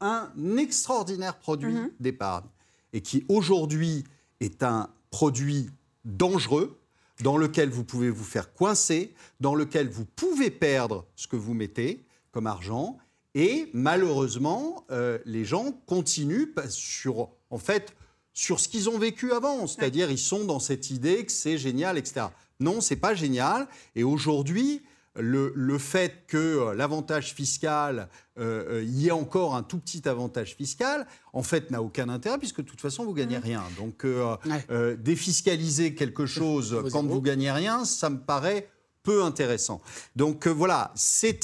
un 0.00 0.30
extraordinaire 0.58 1.38
produit 1.38 1.76
d'épargne 2.00 2.46
et 2.92 3.00
qui 3.00 3.24
aujourd'hui 3.28 4.04
est 4.40 4.62
un 4.62 4.88
produit 5.10 5.70
dangereux 6.04 6.80
dans 7.22 7.36
lequel 7.36 7.70
vous 7.70 7.84
pouvez 7.84 8.10
vous 8.10 8.24
faire 8.24 8.52
coincer, 8.52 9.14
dans 9.40 9.54
lequel 9.54 9.88
vous 9.88 10.04
pouvez 10.04 10.50
perdre 10.50 11.06
ce 11.16 11.26
que 11.26 11.36
vous 11.36 11.54
mettez 11.54 12.04
comme 12.32 12.46
argent. 12.46 12.98
Et 13.34 13.68
malheureusement, 13.72 14.84
euh, 14.90 15.18
les 15.24 15.44
gens 15.44 15.72
continuent 15.86 16.52
sur, 16.68 17.28
en 17.50 17.58
fait, 17.58 17.94
sur 18.32 18.58
ce 18.58 18.68
qu'ils 18.68 18.88
ont 18.88 18.98
vécu 18.98 19.32
avant. 19.32 19.66
C'est-à-dire, 19.66 20.10
ils 20.10 20.18
sont 20.18 20.44
dans 20.44 20.60
cette 20.60 20.90
idée 20.90 21.24
que 21.24 21.32
c'est 21.32 21.58
génial, 21.58 21.98
etc. 21.98 22.26
Non, 22.58 22.80
c'est 22.80 22.96
pas 22.96 23.14
génial. 23.14 23.68
Et 23.94 24.02
aujourd'hui, 24.02 24.82
le, 25.18 25.52
le 25.56 25.78
fait 25.78 26.24
que 26.28 26.72
l'avantage 26.74 27.34
fiscal, 27.34 28.08
euh, 28.38 28.78
euh, 28.80 28.84
y 28.84 29.08
ait 29.08 29.10
encore 29.12 29.54
un 29.56 29.62
tout 29.62 29.78
petit 29.78 30.08
avantage 30.08 30.54
fiscal, 30.54 31.06
en 31.32 31.42
fait, 31.42 31.70
n'a 31.70 31.82
aucun 31.82 32.08
intérêt 32.08 32.38
puisque 32.38 32.58
de 32.62 32.66
toute 32.66 32.80
façon, 32.80 33.04
vous 33.04 33.14
gagnez 33.14 33.38
rien. 33.38 33.62
Donc, 33.76 34.04
euh, 34.04 34.36
Ouais. 34.46 34.64
euh, 34.70 34.96
défiscaliser 34.96 35.94
quelque 35.94 36.26
chose 36.26 36.76
quand 36.92 37.04
vous 37.06 37.20
gagnez 37.20 37.50
rien, 37.50 37.84
ça 37.84 38.08
me 38.10 38.18
paraît 38.18 38.68
peu 39.02 39.22
intéressant. 39.24 39.80
Donc 40.14 40.46
voilà, 40.46 40.92
c'est 40.94 41.38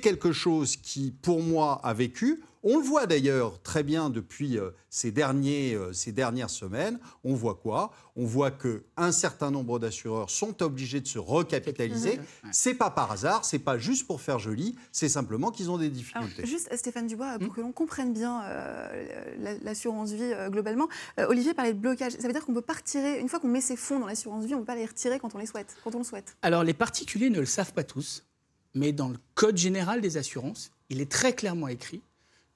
quelque 0.00 0.32
chose 0.32 0.76
qui, 0.76 1.10
pour 1.10 1.42
moi, 1.42 1.80
a 1.84 1.94
vécu. 1.94 2.42
On 2.68 2.78
le 2.78 2.84
voit 2.84 3.06
d'ailleurs 3.06 3.62
très 3.62 3.84
bien 3.84 4.10
depuis 4.10 4.58
euh, 4.58 4.70
ces, 4.90 5.12
derniers, 5.12 5.74
euh, 5.74 5.92
ces 5.92 6.10
dernières 6.10 6.50
semaines. 6.50 6.98
On 7.22 7.32
voit 7.34 7.54
quoi? 7.54 7.92
On 8.16 8.24
voit 8.26 8.50
qu'un 8.50 9.12
certain 9.12 9.52
nombre 9.52 9.78
d'assureurs 9.78 10.30
sont 10.30 10.60
obligés 10.64 11.00
de 11.00 11.06
se 11.06 11.20
recapitaliser. 11.20 12.18
C'est 12.50 12.74
pas 12.74 12.90
par 12.90 13.12
hasard, 13.12 13.44
c'est 13.44 13.60
pas 13.60 13.78
juste 13.78 14.08
pour 14.08 14.20
faire 14.20 14.40
joli, 14.40 14.74
c'est 14.90 15.08
simplement 15.08 15.52
qu'ils 15.52 15.70
ont 15.70 15.78
des 15.78 15.84
Alors, 15.86 15.96
difficultés. 15.96 16.44
juste, 16.44 16.74
Stéphane 16.74 17.06
Dubois, 17.06 17.38
pour 17.38 17.54
que 17.54 17.60
l'on 17.60 17.70
comprenne 17.70 18.12
bien 18.12 18.42
euh, 18.44 19.06
la- 19.38 19.58
l'assurance 19.58 20.10
vie 20.10 20.22
euh, 20.22 20.48
globalement, 20.50 20.88
euh, 21.20 21.26
Olivier 21.28 21.54
parlait 21.54 21.72
de 21.72 21.78
blocage. 21.78 22.14
Ça 22.18 22.26
veut 22.26 22.32
dire 22.32 22.44
qu'on 22.44 22.50
ne 22.52 22.56
peut 22.58 22.66
pas 22.66 22.72
retirer, 22.74 23.20
une 23.20 23.28
fois 23.28 23.38
qu'on 23.38 23.46
met 23.48 23.60
ses 23.60 23.76
fonds 23.76 24.00
dans 24.00 24.06
l'assurance 24.06 24.44
vie, 24.44 24.54
on 24.54 24.58
ne 24.58 24.62
peut 24.62 24.66
pas 24.72 24.74
les 24.76 24.86
retirer 24.86 25.20
quand 25.20 25.34
on 25.36 25.38
les 25.38 25.46
souhaite, 25.46 25.76
quand 25.84 25.94
on 25.94 25.98
le 25.98 26.04
souhaite. 26.04 26.36
Alors, 26.42 26.64
les 26.64 26.74
particuliers 26.74 27.30
ne 27.30 27.38
le 27.38 27.46
savent 27.46 27.72
pas 27.74 27.84
tous, 27.84 28.24
mais 28.74 28.90
dans 28.92 29.08
le 29.08 29.18
Code 29.36 29.56
général 29.56 30.00
des 30.00 30.16
assurances, 30.16 30.72
il 30.90 31.00
est 31.00 31.10
très 31.10 31.32
clairement 31.32 31.68
écrit 31.68 32.02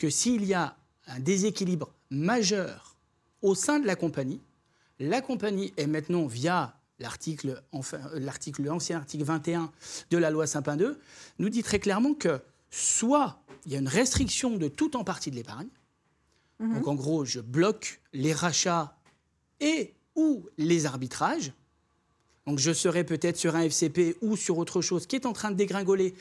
que 0.00 0.08
s'il 0.08 0.46
y 0.46 0.54
a 0.54 0.76
un 1.06 1.20
déséquilibre 1.20 1.92
majeur 2.08 2.96
au 3.42 3.54
sein 3.54 3.78
de 3.78 3.86
la 3.86 3.96
compagnie, 3.96 4.40
la 4.98 5.20
compagnie 5.20 5.74
est 5.76 5.86
maintenant, 5.86 6.26
via 6.26 6.74
l'article, 6.98 7.62
enfin, 7.70 7.98
euh, 8.14 8.18
l'article, 8.18 8.62
l'ancien 8.64 8.96
article 8.96 9.24
21 9.24 9.70
de 10.10 10.16
la 10.16 10.30
loi 10.30 10.46
Sapin 10.46 10.76
2, 10.76 10.98
nous 11.38 11.48
dit 11.50 11.62
très 11.62 11.78
clairement 11.78 12.14
que 12.14 12.40
soit 12.70 13.42
il 13.66 13.72
y 13.72 13.76
a 13.76 13.78
une 13.78 13.88
restriction 13.88 14.56
de 14.56 14.68
tout 14.68 14.96
en 14.96 15.04
partie 15.04 15.30
de 15.30 15.36
l'épargne, 15.36 15.68
donc 16.60 16.88
en 16.88 16.94
gros, 16.94 17.24
je 17.24 17.40
bloque 17.40 18.02
les 18.12 18.34
rachats 18.34 18.94
et 19.60 19.94
ou 20.14 20.46
les 20.58 20.84
arbitrages, 20.84 21.52
donc 22.46 22.58
je 22.58 22.72
serais 22.72 23.04
peut-être 23.04 23.36
sur 23.36 23.56
un 23.56 23.62
FCP 23.62 24.16
ou 24.20 24.36
sur 24.36 24.58
autre 24.58 24.82
chose 24.82 25.06
qui 25.06 25.16
est 25.16 25.24
en 25.24 25.32
train 25.32 25.50
de 25.50 25.56
dégringoler 25.56 26.14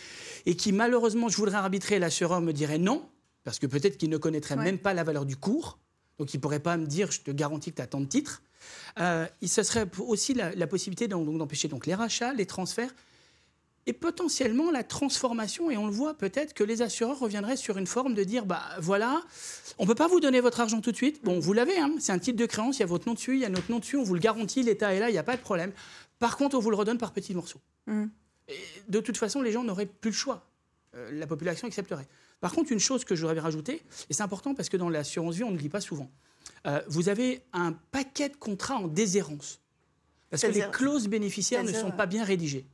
et 0.45 0.55
qui 0.55 0.71
malheureusement 0.71 1.27
je 1.27 1.37
voudrais 1.37 1.57
arbitrer, 1.57 1.99
l'assureur 1.99 2.39
me 2.39 2.53
dirait 2.53 2.77
non, 2.77 3.09
parce 3.49 3.57
que 3.57 3.65
peut-être 3.65 3.97
qu'il 3.97 4.11
ne 4.11 4.17
connaîtrait 4.17 4.55
Ouais. 4.55 4.63
même 4.63 4.77
pas 4.77 4.93
la 4.93 5.03
valeur 5.03 5.25
du 5.25 5.35
cours, 5.35 5.79
donc 6.19 6.31
il 6.35 6.37
ne 6.37 6.41
pourrait 6.43 6.59
pas 6.59 6.77
me 6.77 6.85
dire 6.85 7.09
je 7.11 7.21
te 7.21 7.31
garantis 7.31 7.71
que 7.71 7.77
tu 7.77 7.81
as 7.81 7.87
tant 7.87 7.99
de 7.99 8.05
titres. 8.05 8.43
Euh, 8.99 9.25
ce 9.43 9.63
serait 9.63 9.87
aussi 9.97 10.35
la, 10.35 10.53
la 10.53 10.67
possibilité 10.67 11.07
donc 11.07 11.35
d'empêcher 11.35 11.67
donc 11.67 11.87
les 11.87 11.95
rachats, 11.95 12.31
les 12.33 12.45
transferts 12.45 12.93
et 13.87 13.93
potentiellement 13.93 14.69
la 14.69 14.83
transformation. 14.83 15.71
Et 15.71 15.77
on 15.77 15.87
le 15.87 15.91
voit 15.91 16.13
peut-être 16.15 16.53
que 16.53 16.63
les 16.63 16.83
assureurs 16.83 17.17
reviendraient 17.17 17.57
sur 17.57 17.79
une 17.79 17.87
forme 17.87 18.13
de 18.13 18.23
dire 18.23 18.45
bah 18.45 18.61
voilà, 18.79 19.23
on 19.79 19.87
peut 19.87 19.95
pas 19.95 20.07
vous 20.07 20.19
donner 20.19 20.41
votre 20.41 20.59
argent 20.59 20.79
tout 20.79 20.91
de 20.91 20.95
suite. 20.97 21.23
Bon, 21.23 21.39
vous 21.39 21.53
l'avez, 21.53 21.79
hein, 21.79 21.95
c'est 21.99 22.11
un 22.11 22.19
titre 22.19 22.37
de 22.37 22.45
créance, 22.45 22.77
il 22.77 22.81
y 22.81 22.83
a 22.83 22.85
votre 22.85 23.07
nom 23.07 23.15
dessus, 23.15 23.33
il 23.33 23.39
y 23.39 23.45
a 23.45 23.49
notre 23.49 23.71
nom 23.71 23.79
dessus, 23.79 23.97
on 23.97 24.03
vous 24.03 24.13
le 24.13 24.19
garantit, 24.19 24.61
l'État 24.61 24.93
est 24.93 24.99
là, 24.99 25.09
il 25.09 25.13
n'y 25.13 25.17
a 25.17 25.23
pas 25.23 25.37
de 25.37 25.41
problème. 25.41 25.71
Par 26.19 26.37
contre, 26.37 26.55
on 26.55 26.59
vous 26.59 26.69
le 26.69 26.75
redonne 26.75 26.99
par 26.99 27.13
petits 27.13 27.33
morceaux. 27.33 27.61
Et 28.47 28.57
de 28.89 28.99
toute 28.99 29.17
façon, 29.17 29.41
les 29.41 29.51
gens 29.51 29.63
n'auraient 29.63 29.87
plus 29.87 30.11
le 30.11 30.15
choix. 30.15 30.45
Euh, 30.95 31.09
la 31.13 31.25
population 31.25 31.67
accepterait. 31.67 32.07
Par 32.41 32.53
contre, 32.53 32.71
une 32.71 32.79
chose 32.79 33.03
que 33.03 33.15
je 33.15 33.25
voudrais 33.25 33.39
rajouter, 33.39 33.81
et 34.09 34.13
c'est 34.13 34.23
important 34.23 34.55
parce 34.55 34.69
que 34.69 34.77
dans 34.77 34.89
l'assurance 34.89 35.35
vie, 35.35 35.43
on 35.43 35.49
ne 35.51 35.55
le 35.55 35.61
dit 35.61 35.69
pas 35.69 35.81
souvent, 35.81 36.09
euh, 36.67 36.81
vous 36.87 37.09
avez 37.09 37.41
un 37.53 37.73
paquet 37.91 38.29
de 38.29 38.35
contrats 38.37 38.75
en 38.77 38.87
déshérence. 38.87 39.59
Parce 40.29 40.43
que 40.43 40.47
les 40.47 40.61
clauses 40.71 41.07
bénéficiaires 41.07 41.63
ne 41.63 41.73
sont 41.73 41.91
pas 41.91 42.05
bien 42.05 42.23
rédigées. 42.23 42.65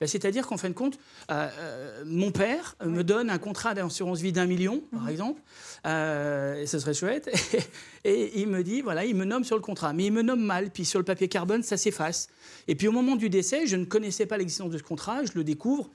Ben, 0.00 0.06
C'est-à-dire 0.06 0.46
qu'en 0.46 0.56
fin 0.58 0.68
de 0.68 0.74
compte, 0.74 0.96
euh, 1.30 1.48
euh, 1.58 2.04
mon 2.06 2.30
père 2.30 2.76
me 2.84 3.02
donne 3.02 3.30
un 3.30 3.38
contrat 3.38 3.74
d'assurance 3.74 4.20
vie 4.20 4.30
d'un 4.30 4.46
million, 4.46 4.80
par 4.92 5.02
Mhm. 5.02 5.08
exemple, 5.08 5.42
euh, 5.86 6.54
et 6.62 6.66
ce 6.66 6.78
serait 6.78 6.94
chouette, 6.94 7.28
et 8.04 8.38
il 8.40 8.46
me 8.46 8.62
dit, 8.62 8.80
voilà, 8.80 9.04
il 9.04 9.16
me 9.16 9.24
nomme 9.24 9.42
sur 9.42 9.56
le 9.56 9.62
contrat, 9.62 9.92
mais 9.92 10.04
il 10.06 10.12
me 10.12 10.22
nomme 10.22 10.44
mal, 10.44 10.70
puis 10.70 10.84
sur 10.84 11.00
le 11.00 11.04
papier 11.04 11.26
carbone, 11.28 11.64
ça 11.64 11.76
s'efface. 11.76 12.28
Et 12.68 12.76
puis 12.76 12.86
au 12.86 12.92
moment 12.92 13.16
du 13.16 13.28
décès, 13.28 13.66
je 13.66 13.74
ne 13.74 13.84
connaissais 13.86 14.26
pas 14.26 14.36
l'existence 14.38 14.70
de 14.70 14.78
ce 14.78 14.84
contrat, 14.84 15.24
je 15.24 15.32
le 15.34 15.42
découvre, 15.42 15.90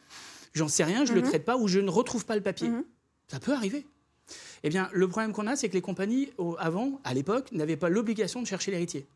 j'en 0.53 0.67
sais 0.67 0.83
rien, 0.83 1.05
je 1.05 1.13
ne 1.13 1.19
le 1.21 1.23
traite 1.23 1.45
pas, 1.45 1.55
ou 1.55 1.69
je 1.69 1.79
ne 1.79 1.89
retrouve 1.89 2.25
pas 2.25 2.35
le 2.35 2.41
papier. 2.43 2.67
Mhm. 2.69 2.83
Ça 3.33 3.39
peut 3.39 3.53
arriver. 3.53 3.83
Eh 4.61 4.69
bien, 4.69 4.91
le 4.93 5.07
problème 5.07 5.33
qu'on 5.33 5.47
a, 5.47 5.55
c'est 5.55 5.67
que 5.67 5.73
les 5.73 5.81
compagnies, 5.81 6.29
avant, 6.59 7.01
à 7.03 7.15
l'époque, 7.15 7.51
n'avaient 7.51 7.77
pas 7.77 7.89
l'obligation 7.89 8.43
de 8.43 8.45
chercher 8.45 8.69
l'héritier. 8.69 9.07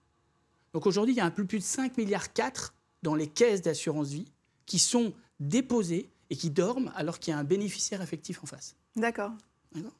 Donc 0.74 0.88
aujourd'hui, 0.88 1.13
il 1.13 1.17
y 1.17 1.19
a 1.19 1.25
un 1.25 1.29
peu 1.29 1.45
plus 1.45 1.59
de 1.59 1.63
5 1.63 1.95
milliards 1.97 2.33
4 2.33 2.74
dans 3.03 3.13
les 3.13 3.27
caisses 3.27 3.62
d'assurance 3.62 4.09
vie 4.09 4.25
qui 4.65 4.79
sont 4.79 5.13
déposées 5.39 6.09
et 6.31 6.36
qui 6.36 6.50
dorment 6.50 6.91
alors 6.95 7.19
qu'il 7.19 7.31
y 7.31 7.36
a 7.36 7.38
un 7.38 7.43
bénéficiaire 7.43 8.01
effectif 8.01 8.43
en 8.43 8.47
face. 8.47 8.75
D'accord. 8.95 9.33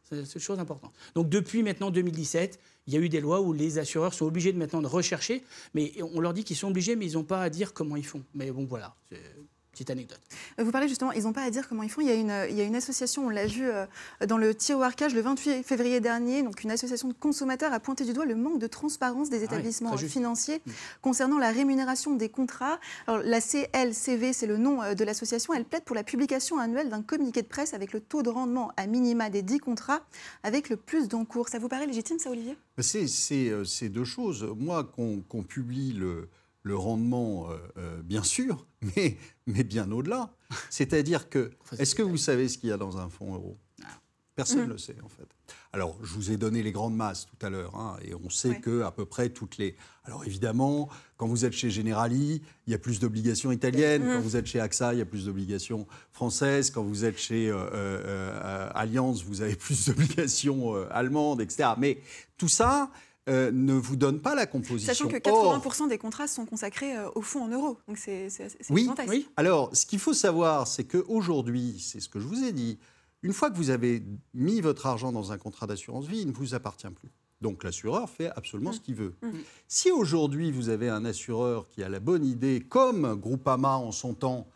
C'est 0.10 0.18
une 0.18 0.42
chose 0.42 0.58
importante. 0.58 0.96
Donc 1.14 1.30
depuis 1.30 1.62
maintenant 1.62 1.92
2017, 1.92 2.60
il 2.88 2.96
y 2.96 2.98
a 2.98 3.00
eu 3.00 3.10
des 3.10 3.22
lois 3.22 3.42
où 3.42 3.54
les 3.54 3.78
assureurs 3.78 4.16
sont 4.16 4.26
obligés 4.26 4.52
de 4.52 4.58
maintenant 4.58 4.82
de 4.82 4.88
rechercher, 4.88 5.44
mais 5.76 5.94
on 6.02 6.20
leur 6.22 6.34
dit 6.34 6.44
qu'ils 6.44 6.58
sont 6.58 6.70
obligés, 6.70 6.96
mais 6.96 7.06
ils 7.06 7.14
n'ont 7.14 7.24
pas 7.24 7.44
à 7.44 7.52
dire 7.52 7.72
comment 7.76 7.96
ils 7.96 8.06
font. 8.06 8.24
Mais 8.34 8.50
bon, 8.50 8.66
voilà, 8.66 8.96
petite 9.78 9.92
anecdote. 9.92 10.20
Euh, 10.60 10.64
Vous 10.64 10.72
parlez 10.72 10.88
justement, 10.88 11.12
ils 11.12 11.24
n'ont 11.24 11.34
pas 11.34 11.44
à 11.44 11.52
dire 11.52 11.70
comment 11.70 11.84
ils 11.84 11.90
font. 11.90 12.02
Il 12.02 12.08
y 12.08 12.12
a 12.12 12.16
une, 12.16 12.34
il 12.50 12.56
y 12.56 12.62
a 12.62 12.64
une 12.64 12.76
association, 12.76 13.28
on 13.28 13.30
l'a 13.30 13.46
vu 13.46 13.70
euh, 13.70 13.86
dans 14.28 14.38
le 14.38 14.56
tiroir 14.56 14.96
cage 14.96 15.14
le 15.14 15.22
28 15.22 15.64
février 15.64 16.00
dernier, 16.00 16.42
donc 16.44 16.64
une 16.64 16.72
association 16.72 17.08
de 17.08 17.14
consommateurs 17.14 17.72
a 17.74 17.80
pointé 17.80 18.04
du 18.06 18.14
doigt 18.14 18.26
le 18.26 18.36
manque 18.36 18.60
de 18.60 18.68
transparence 18.68 19.30
des 19.30 19.38
oui, 19.40 19.44
établissements 19.46 19.96
financiers 19.98 20.62
Mm. 20.66 20.72
concernant 21.02 21.38
la 21.38 21.52
rémunération 21.52 22.16
des 22.16 22.30
contrats. 22.30 22.80
Alors, 23.06 23.22
la 23.24 23.40
CLCV, 23.40 24.34
c'est 24.34 24.48
le 24.48 24.58
nom 24.58 24.82
euh, 24.82 24.94
de 24.96 25.04
l'association, 25.04 25.54
elle 25.54 25.66
plaide 25.66 25.84
pour 25.84 25.96
la 25.96 26.04
publication 26.04 26.58
annuelle 26.58 26.90
d'un 26.90 27.02
communiqué 27.02 27.42
de 27.42 27.48
presse 27.48 27.74
avec 27.74 27.94
le 27.94 28.00
taux 28.00 28.24
de 28.24 28.30
rendement 28.30 28.72
à 28.78 28.88
minima 28.88 29.30
des 29.30 29.42
10 29.42 29.60
contrats 29.60 30.02
avec 30.44 30.70
le 30.70 30.78
plus 30.78 31.08
d'encours. 31.08 31.50
Ça 31.50 31.60
vous 31.60 31.68
paraît 31.68 31.86
légitime, 31.86 32.20
ça, 32.20 32.30
Olivier? 32.32 32.58
C'est 32.80 33.08
c'est, 33.08 33.52
c'est 33.66 33.90
deux 33.90 34.04
choses. 34.06 34.44
Moi, 34.58 34.84
qu'on 34.84 35.22
qu'on 35.28 35.44
publie 35.44 35.94
le, 35.94 36.30
le 36.68 36.78
rendement, 36.78 37.50
euh, 37.50 37.58
euh, 37.78 38.02
bien 38.04 38.24
sûr, 38.24 38.66
mais, 38.96 39.18
mais 39.48 39.64
bien 39.64 39.92
au-delà. 39.92 40.30
C'est-à-dire 40.70 41.30
que, 41.30 41.52
est-ce 41.80 41.96
que 41.96 42.04
vous 42.04 42.18
savez 42.18 42.48
ce 42.48 42.58
qu'il 42.58 42.70
y 42.70 42.72
a 42.72 42.78
dans 42.78 42.98
un 42.98 43.10
fonds 43.10 43.34
euro? 43.34 43.58
Personne 44.36 44.60
ne 44.60 44.64
Mhm. 44.66 44.70
le 44.74 44.78
sait, 44.78 44.96
en 45.04 45.10
fait. 45.10 45.28
Alors, 45.74 45.98
je 46.04 46.14
vous 46.14 46.30
ai 46.30 46.38
donné 46.38 46.62
les 46.62 46.72
grandes 46.72 46.96
masses 46.96 47.26
tout 47.26 47.44
à 47.44 47.50
l'heure, 47.50 47.76
hein, 47.76 47.98
et 48.04 48.14
on 48.14 48.30
sait 48.30 48.50
Ouais. 48.50 48.60
que 48.60 48.84
à 48.84 48.92
peu 48.92 49.04
près 49.06 49.30
toutes 49.30 49.58
les. 49.58 49.76
Alors, 50.04 50.24
évidemment, 50.26 50.90
quand 51.18 51.26
vous 51.26 51.44
êtes 51.44 51.54
chez 51.54 51.72
Generali, 51.72 52.44
il 52.68 52.72
y 52.72 52.76
a 52.76 52.78
plus 52.78 53.00
d'obligations 53.00 53.52
italiennes. 53.52 54.04
Mhm. 54.04 54.14
Quand 54.14 54.22
vous 54.22 54.36
êtes 54.38 54.46
chez 54.46 54.60
AXA, 54.60 54.94
il 54.94 55.00
y 55.00 55.02
a 55.02 55.06
plus 55.06 55.26
d'obligations 55.26 55.88
françaises. 56.12 56.70
Quand 56.70 56.84
vous 56.84 57.04
êtes 57.04 57.18
chez 57.18 57.50
euh, 57.50 57.56
euh, 57.56 57.70
euh, 57.74 58.70
Allianz, 58.76 59.24
vous 59.26 59.42
avez 59.42 59.56
plus 59.66 59.88
d'obligations 59.88 60.76
euh, 60.76 60.86
allemandes, 60.92 61.42
etc. 61.42 61.70
Mais 61.80 61.98
tout 62.38 62.48
ça 62.50 62.92
euh, 63.28 63.52
ne 63.52 63.74
vous 63.74 63.96
donne 63.96 64.22
pas 64.22 64.36
la 64.36 64.46
composition. 64.46 64.94
Sachant 64.94 65.10
que 65.10 65.18
Or, 65.30 65.60
80% 65.60 65.90
des 65.90 65.98
contrats 65.98 66.28
sont 66.28 66.46
consacrés 66.46 66.96
euh, 66.96 67.10
au 67.16 67.22
fonds 67.22 67.44
en 67.44 67.48
euros. 67.50 67.78
Donc 67.88 67.98
c'est 67.98 68.30
Oui, 68.70 68.90
oui. 69.08 69.28
Alors, 69.36 69.76
ce 69.76 69.86
qu'il 69.86 70.00
faut 70.00 70.14
savoir, 70.14 70.68
c'est 70.68 70.86
qu'aujourd'hui, 70.86 71.78
c'est 71.80 72.00
ce 72.00 72.08
que 72.08 72.20
je 72.20 72.28
vous 72.28 72.44
ai 72.44 72.54
dit, 72.54 72.78
une 73.24 73.34
fois 73.34 73.50
que 73.50 73.58
vous 73.58 73.70
avez 73.70 74.04
mis 74.34 74.62
votre 74.62 74.86
argent 74.86 75.12
dans 75.12 75.32
un 75.32 75.38
contrat 75.38 75.68
d'assurance 75.68 76.06
vie, 76.06 76.22
il 76.22 76.28
ne 76.28 76.34
vous 76.34 76.56
appartient 76.56 76.90
plus. 76.90 77.10
Donc 77.42 77.64
l'assureur 77.64 78.10
fait 78.10 78.30
absolument 78.36 78.72
ce 78.72 78.80
qu'il 78.80 78.96
veut. 78.96 79.14
Mm. 79.22 79.30
Si 79.68 79.92
aujourd'hui 79.92 80.52
vous 80.52 80.70
avez 80.70 80.90
un 80.90 81.06
assureur 81.06 81.68
qui 81.68 81.84
a 81.84 81.90
la 81.90 82.00
bonne 82.00 82.26
idée, 82.26 82.62
comme 82.62 83.16
Groupama 83.16 83.76
en 83.76 83.92
son 83.92 84.14
temps, 84.14 84.48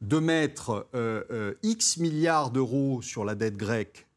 de 0.00 0.18
mettre 0.18 0.86
euh, 0.94 1.54
X 1.62 1.96
milliards 1.96 2.50
d'euros 2.50 3.02
sur 3.02 3.24
la 3.24 3.34
dette 3.34 3.56
grecque 3.56 4.07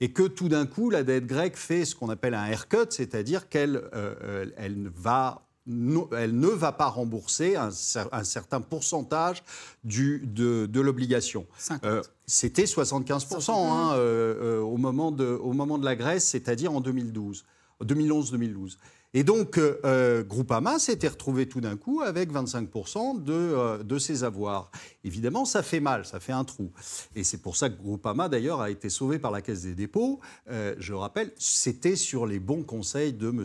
et 0.00 0.12
que 0.12 0.24
tout 0.24 0.48
d'un 0.48 0.66
coup, 0.66 0.90
la 0.90 1.02
dette 1.02 1.26
grecque 1.26 1.56
fait 1.56 1.84
ce 1.84 1.94
qu'on 1.94 2.08
appelle 2.08 2.34
un 2.34 2.46
haircut, 2.46 2.86
c'est-à-dire 2.90 3.48
qu'elle 3.48 3.82
euh, 3.94 4.46
elle 4.56 4.90
va 4.94 5.42
elle 6.16 6.38
ne 6.38 6.46
va 6.46 6.70
pas 6.70 6.86
rembourser 6.86 7.56
un, 7.56 7.70
un 8.12 8.22
certain 8.22 8.60
pourcentage 8.60 9.42
du, 9.82 10.22
de, 10.24 10.66
de 10.66 10.80
l'obligation. 10.80 11.44
C'était 12.24 12.66
75% 12.66 13.50
hein, 13.50 13.96
au, 14.60 14.76
moment 14.76 15.10
de, 15.10 15.24
au 15.24 15.52
moment 15.54 15.78
de 15.78 15.84
la 15.84 15.96
Grèce, 15.96 16.24
c'est-à-dire 16.24 16.72
en 16.72 16.80
2012, 16.80 17.44
2011-2012. 17.82 18.76
Et 19.16 19.24
donc, 19.24 19.56
euh, 19.56 19.80
euh, 19.86 20.22
Groupama 20.22 20.78
s'était 20.78 21.08
retrouvé 21.08 21.48
tout 21.48 21.62
d'un 21.62 21.78
coup 21.78 22.02
avec 22.02 22.30
25% 22.30 23.24
de, 23.24 23.32
euh, 23.32 23.82
de 23.82 23.98
ses 23.98 24.24
avoirs. 24.24 24.70
Évidemment, 25.04 25.46
ça 25.46 25.62
fait 25.62 25.80
mal, 25.80 26.04
ça 26.04 26.20
fait 26.20 26.34
un 26.34 26.44
trou. 26.44 26.70
Et 27.14 27.24
c'est 27.24 27.38
pour 27.38 27.56
ça 27.56 27.70
que 27.70 27.80
Groupama, 27.80 28.28
d'ailleurs, 28.28 28.60
a 28.60 28.68
été 28.68 28.90
sauvé 28.90 29.18
par 29.18 29.30
la 29.30 29.40
Caisse 29.40 29.62
des 29.62 29.74
dépôts. 29.74 30.20
je 30.46 30.92
rappelle, 30.92 31.30
c'était 31.38 31.96
sur 31.96 32.26
les 32.26 32.38
bons 32.38 32.62
conseils 32.62 33.14
de 33.14 33.28
M. 33.28 33.42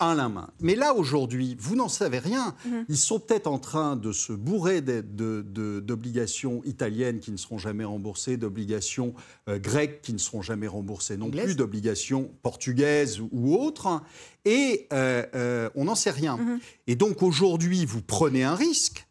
Alain 0.00 0.30
Main. 0.30 0.50
Mais 0.58 0.74
là, 0.74 0.94
aujourd'hui, 0.94 1.56
vous 1.60 1.76
n'en 1.76 1.88
savez 1.88 2.18
rien. 2.18 2.56
Mhm. 2.66 2.86
Ils 2.88 2.96
sont 2.96 3.20
peut-être 3.20 3.46
en 3.46 3.60
train 3.60 3.94
de 3.94 4.10
se 4.10 4.32
bourrer 4.32 4.80
d'obligations 4.80 6.60
italiennes 6.64 7.20
qui 7.20 7.30
ne 7.30 7.36
seront 7.36 7.58
jamais 7.58 7.84
remboursées, 7.84 8.36
d'obligations 8.36 9.14
grecques 9.46 10.02
qui 10.02 10.12
ne 10.12 10.18
seront 10.18 10.42
jamais 10.42 10.66
remboursées 10.66 11.16
non 11.16 11.30
plus, 11.30 11.54
d'obligations 11.54 12.32
portugaises 12.42 13.20
ou 13.30 13.54
autres 13.54 14.02
et 14.48 14.86
euh, 14.94 15.26
euh, 15.34 15.70
on 15.74 15.84
n'en 15.84 15.94
sait 15.94 16.10
rien. 16.10 16.38
Mhm. 16.38 16.60
Et 16.86 16.96
donc 16.96 17.22
aujourd'hui, 17.22 17.84
vous 17.84 18.00
prenez 18.00 18.44
un 18.44 18.54
risque. 18.54 19.06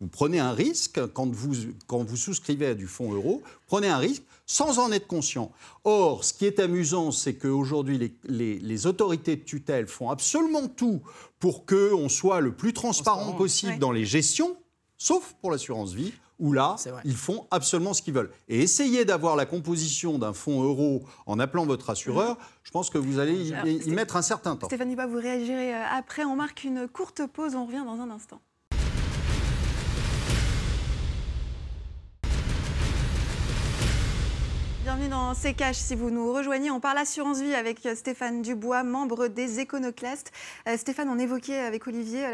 Vous 0.00 0.08
prenez 0.08 0.38
un 0.38 0.52
risque 0.52 1.00
quand 1.14 1.32
vous, 1.34 1.54
quand 1.86 2.04
vous 2.04 2.16
souscrivez 2.16 2.66
à 2.66 2.74
du 2.74 2.86
fonds 2.86 3.12
euro, 3.14 3.42
prenez 3.66 3.88
un 3.88 3.96
risque 3.96 4.22
sans 4.44 4.78
en 4.78 4.92
être 4.92 5.06
conscient. 5.06 5.50
Or, 5.84 6.22
ce 6.22 6.34
qui 6.34 6.44
est 6.44 6.60
amusant, 6.60 7.12
c'est 7.12 7.34
qu'aujourd'hui, 7.34 8.12
les, 8.24 8.58
les, 8.58 8.86
autorités 8.86 9.36
de 9.36 9.42
tutelle 9.42 9.86
font 9.86 10.10
absolument 10.10 10.68
tout 10.68 11.00
pour 11.38 11.64
qu'on 11.64 12.10
soit 12.10 12.40
le 12.40 12.52
plus 12.52 12.74
transparent, 12.74 13.32
possible 13.32 13.78
dans 13.78 13.92
les 13.92 14.04
gestions, 14.04 14.54
sauf 14.98 15.34
pour 15.40 15.50
l'assurance 15.50 15.94
vie, 15.94 16.12
où 16.38 16.52
là, 16.52 16.76
ils 17.04 17.16
font 17.16 17.46
absolument 17.50 17.94
ce 17.94 18.02
qu'ils 18.02 18.14
veulent. 18.14 18.30
Et 18.48 18.60
essayer 18.60 19.04
d'avoir 19.04 19.36
la 19.36 19.46
composition 19.46 20.18
d'un 20.18 20.32
fonds 20.32 20.62
euro 20.62 21.04
en 21.26 21.38
appelant 21.38 21.66
votre 21.66 21.90
assureur, 21.90 22.38
je 22.62 22.70
pense 22.70 22.90
que 22.90 22.98
vous 22.98 23.18
allez 23.18 23.50
y, 23.50 23.90
mettre 23.90 24.16
un 24.16 24.22
certain 24.22 24.56
temps. 24.56 24.66
Stéphanie 24.66 24.96
Ba, 24.96 25.06
vous 25.06 25.18
réagirez 25.18 25.74
euh, 25.74 25.82
après. 25.92 26.24
On 26.24 26.36
marque 26.36 26.64
une 26.64 26.88
courte 26.88 27.26
pause, 27.26 27.54
on 27.54 27.66
revient 27.66 27.84
dans 27.84 28.00
un 28.00 28.10
instant. 28.10 28.40
Bienvenue 34.94 35.10
dans 35.10 35.34
C'est 35.34 35.54
Cash. 35.54 35.74
Si 35.74 35.96
vous 35.96 36.10
nous 36.10 36.32
rejoignez, 36.32 36.70
on 36.70 36.78
parle 36.78 36.98
assurance 36.98 37.40
vie 37.40 37.52
avec 37.52 37.80
Stéphane 37.96 38.42
Dubois, 38.42 38.84
membre 38.84 39.26
des 39.26 39.58
Éconoclastes. 39.58 40.30
Euh, 40.68 40.76
Stéphane, 40.76 41.08
on 41.08 41.18
évoquait 41.18 41.58
avec 41.58 41.88
Olivier 41.88 42.24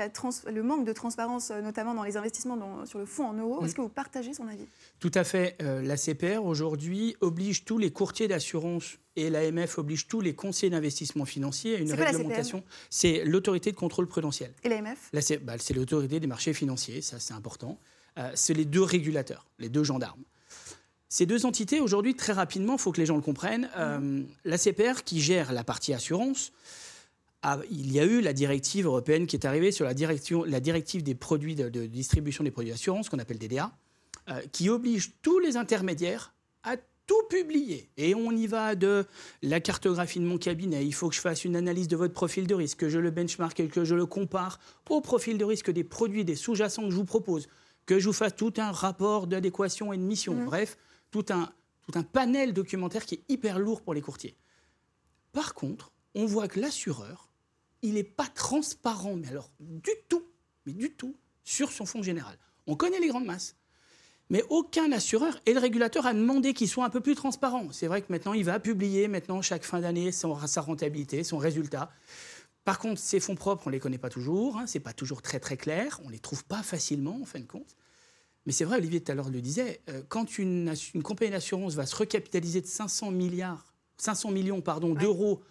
le 0.47 0.63
manque 0.63 0.85
de 0.85 0.93
transparence, 0.93 1.51
euh, 1.51 1.63
notamment 1.63 1.95
dans 1.95 2.03
les 2.03 2.19
investissements 2.19 2.85
sur 2.85 2.99
le 2.99 3.07
fonds 3.07 3.29
en 3.29 3.33
euros. 3.33 3.65
Est-ce 3.65 3.75
que 3.75 3.81
vous 3.81 3.89
partagez 3.89 4.35
son 4.35 4.47
avis? 4.47 4.67
Tout 4.99 5.11
à 5.15 5.25
fait. 5.25 5.57
Euh, 5.63 5.81
la 5.81 5.97
CPR, 5.97 6.45
aujourd'hui, 6.45 7.17
oblige 7.23 7.65
tous 7.65 7.79
les 7.79 7.93
courtiers 7.93 8.29
d'assurance 8.29 8.99
et 9.17 9.31
l'AMF 9.31 9.79
oblige 9.79 10.07
tous 10.07 10.21
les 10.21 10.35
conseillers 10.35 10.69
d'investissement 10.69 11.25
financier 11.25 11.77
à 11.77 11.79
une 11.79 11.91
réglementation. 11.91 12.63
C'est 12.91 13.25
l'autorité 13.25 13.73
de 13.73 13.77
contrôle 13.77 14.07
prudentiel. 14.07 14.53
Et 14.65 14.69
l'AMF 14.69 15.11
bah, 15.13 15.55
C'est 15.59 15.75
l'autorité 15.75 16.21
des 16.21 16.27
marchés 16.27 16.53
financiers, 16.53 17.01
ça 17.01 17.21
c'est 17.21 17.33
important. 17.33 17.79
c'est 18.35 18.53
les 18.53 18.67
deux 18.67 18.83
régulateurs, 18.83 19.47
les 19.59 19.71
deux 19.71 19.83
gendarmes. 19.83 20.25
Ces 21.13 21.27
deux 21.27 21.45
entités, 21.45 21.81
aujourd'hui, 21.81 22.15
très 22.15 22.33
rapidement, 22.33 22.75
il 22.75 22.79
faut 22.79 22.93
que 22.93 23.01
les 23.01 23.07
gens 23.07 23.17
le 23.17 23.21
comprennent, 23.21 23.69
euh, 23.77 24.23
la 24.45 24.57
CPR 24.57 25.03
qui 25.05 25.21
gère 25.21 25.53
la 25.53 25.65
partie 25.65 25.93
assurance, 25.93 26.53
il 27.69 27.93
y 27.93 27.99
a 27.99 28.05
eu 28.05 28.21
la 28.21 28.33
directive 28.33 28.87
européenne 28.87 29.27
qui 29.27 29.35
est 29.35 29.45
arrivée 29.45 29.73
sur 29.73 29.85
la, 29.85 29.93
la 29.93 30.61
directive 30.61 31.03
des 31.03 31.15
produits 31.17 31.57
de, 31.57 31.87
distribution 31.87 32.45
des 32.45 32.53
produits 32.53 32.71
d'assurance, 32.71 33.09
qu'on 33.09 33.19
appelle 33.19 33.39
DDA, 33.39 33.73
euh, 34.29 34.41
qui 34.53 34.69
oblige 34.69 35.15
tous 35.21 35.41
les 35.41 35.57
intermédiaires 35.57 36.33
à 36.63 36.77
tout 37.09 37.23
publier. 37.29 37.89
Et 37.97 38.15
on 38.15 38.31
y 38.31 38.47
va 38.47 38.77
de 38.77 39.05
la 39.43 39.59
cartographie 39.59 40.21
de 40.21 40.27
mon 40.27 40.39
cabinet, 40.39 40.87
il 40.87 40.95
faut 40.95 41.09
que 41.09 41.17
je 41.17 41.21
fasse 41.21 41.45
une 41.45 41.57
analyse 41.57 41.89
de 41.89 41.97
votre 41.97 42.15
profil 42.15 42.47
de 42.47 42.55
risque, 42.55 42.79
que 42.79 42.89
je 42.89 43.01
le 43.01 43.11
benchmark 43.11 43.59
et 43.59 43.67
que 43.67 43.85
je 43.85 43.97
le 43.97 44.07
compare 44.07 44.61
au 44.89 45.01
profil 45.01 45.39
de 45.39 45.45
risque 45.45 45.73
des 45.73 45.83
produits, 45.83 46.25
des 46.25 46.37
sous-jacents 46.37 46.85
que 46.85 46.91
je 46.91 46.97
vous 46.97 47.05
propose, 47.05 47.49
que 47.85 47.99
je 47.99 48.07
vous 48.07 48.13
fasse 48.13 48.37
tout 48.37 48.53
un 48.59 48.71
rapport 48.71 49.27
d'adéquation 49.27 49.93
et 49.93 49.97
de 49.97 50.03
mission. 50.03 50.35
Mmh. 50.35 50.45
Bref, 50.45 50.77
tout 51.11 51.27
un, 51.31 51.53
tout 51.83 51.99
un 51.99 52.03
panel 52.03 52.53
documentaire 52.53 53.07
qui 53.07 53.17
est 53.17 53.25
hyper 53.29 53.59
lourd 53.59 53.83
pour 53.83 53.95
les 53.95 54.01
courtiers. 54.01 54.37
Par 55.33 55.55
contre, 55.55 55.93
on 56.15 56.27
voit 56.27 56.49
que 56.49 56.61
l'assureur, 56.61 57.31
il 57.83 57.95
n'est 57.95 58.05
pas 58.05 58.27
transparent, 58.27 59.17
mais 59.17 59.29
alors 59.29 59.51
du 59.61 59.93
tout, 60.09 60.25
mais 60.67 60.73
du 60.73 60.93
tout, 60.93 61.17
sur 61.45 61.73
son 61.73 61.87
fonds 61.87 62.03
général. 62.03 62.37
On 62.67 62.77
connaît 62.77 63.01
les 63.01 63.09
grandes 63.09 63.27
masses. 63.27 63.57
Mais 64.29 64.45
aucun 64.49 64.93
assureur 64.93 65.41
et 65.45 65.55
le 65.55 65.59
régulateur 65.59 66.07
a 66.07 66.15
demandé 66.15 66.55
qu'il 66.55 66.69
soit 66.69 66.85
un 66.85 66.91
peu 66.91 67.01
plus 67.01 67.17
transparent. 67.17 67.67
C'est 67.73 67.89
vrai 67.89 68.01
que 68.01 68.13
maintenant, 68.13 68.33
il 68.33 68.45
va 68.45 68.61
publier 68.61 69.09
maintenant 69.09 69.43
chaque 69.43 69.65
fin 69.65 69.81
d'année 69.81 70.13
sa 70.13 70.61
rentabilité, 70.61 71.25
son 71.25 71.39
résultat. 71.39 71.91
Par 72.65 72.79
contre, 72.79 73.01
ses 73.01 73.19
fonds 73.19 73.35
propres, 73.35 73.67
on 73.67 73.71
ne 73.71 73.75
les 73.75 73.81
connaît 73.81 73.99
pas 73.99 74.11
toujours. 74.11 74.57
Hein, 74.57 74.69
Ce 74.69 74.79
n'est 74.79 74.85
pas 74.85 74.93
toujours 74.93 75.23
très 75.23 75.41
très 75.41 75.57
clair. 75.57 76.01
On 76.05 76.07
ne 76.07 76.13
les 76.13 76.21
trouve 76.21 76.45
pas 76.45 76.63
facilement, 76.63 77.19
en 77.21 77.25
fin 77.25 77.41
de 77.41 77.47
compte. 77.47 77.75
Mais 78.47 78.53
c'est 78.53 78.65
vrai, 78.65 78.79
Olivier 78.79 79.01
tout 79.01 79.13
à 79.13 79.15
l'heure 79.15 79.31
le 79.31 79.41
disait, 79.41 79.81
euh, 79.89 80.03
quand 80.09 80.39
une, 80.39 80.73
compagnie 81.03 81.31
d'assurance 81.31 81.75
va 81.75 81.87
se 81.87 81.95
recapitaliser 81.95 82.61
de 82.61 82.67
500 82.67 83.11
milliards, 83.11 83.75
500 83.99 84.31
millions 84.31 84.61
pardon, 84.61 84.95
d'euros, 84.95 85.43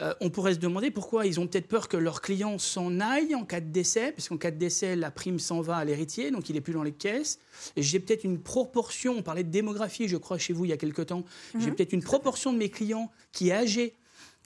euh, 0.00 0.14
on 0.20 0.30
pourrait 0.30 0.54
se 0.54 0.58
demander 0.58 0.90
pourquoi 0.90 1.26
ils 1.26 1.38
ont 1.38 1.46
peut-être 1.46 1.68
peur 1.68 1.88
que 1.88 1.96
leurs 1.96 2.22
clients 2.22 2.58
s'en 2.58 3.00
aillent 3.00 3.34
en 3.34 3.44
cas 3.44 3.60
de 3.60 3.70
décès, 3.70 4.12
puisqu'en 4.12 4.38
cas 4.38 4.50
de 4.50 4.56
décès, 4.56 4.96
la 4.96 5.10
prime 5.10 5.38
s'en 5.38 5.60
va 5.60 5.76
à 5.76 5.84
l'héritier, 5.84 6.30
donc 6.30 6.48
il 6.48 6.54
n'est 6.54 6.60
plus 6.60 6.72
dans 6.72 6.82
les 6.82 6.92
caisses. 6.92 7.38
Et 7.76 7.82
j'ai 7.82 8.00
peut-être 8.00 8.24
une 8.24 8.40
proportion, 8.40 9.16
on 9.18 9.22
parlait 9.22 9.44
de 9.44 9.50
démographie, 9.50 10.08
je 10.08 10.16
crois, 10.16 10.38
chez 10.38 10.52
vous 10.52 10.64
il 10.64 10.68
y 10.68 10.72
a 10.72 10.76
quelque 10.76 11.02
temps, 11.02 11.24
j'ai 11.58 11.66
mhm. 11.66 11.74
peut-être 11.74 11.92
une 11.92 12.02
proportion 12.02 12.52
de 12.52 12.58
mes 12.58 12.70
clients 12.70 13.10
qui 13.32 13.50
est 13.50 13.52
âgée. 13.52 13.94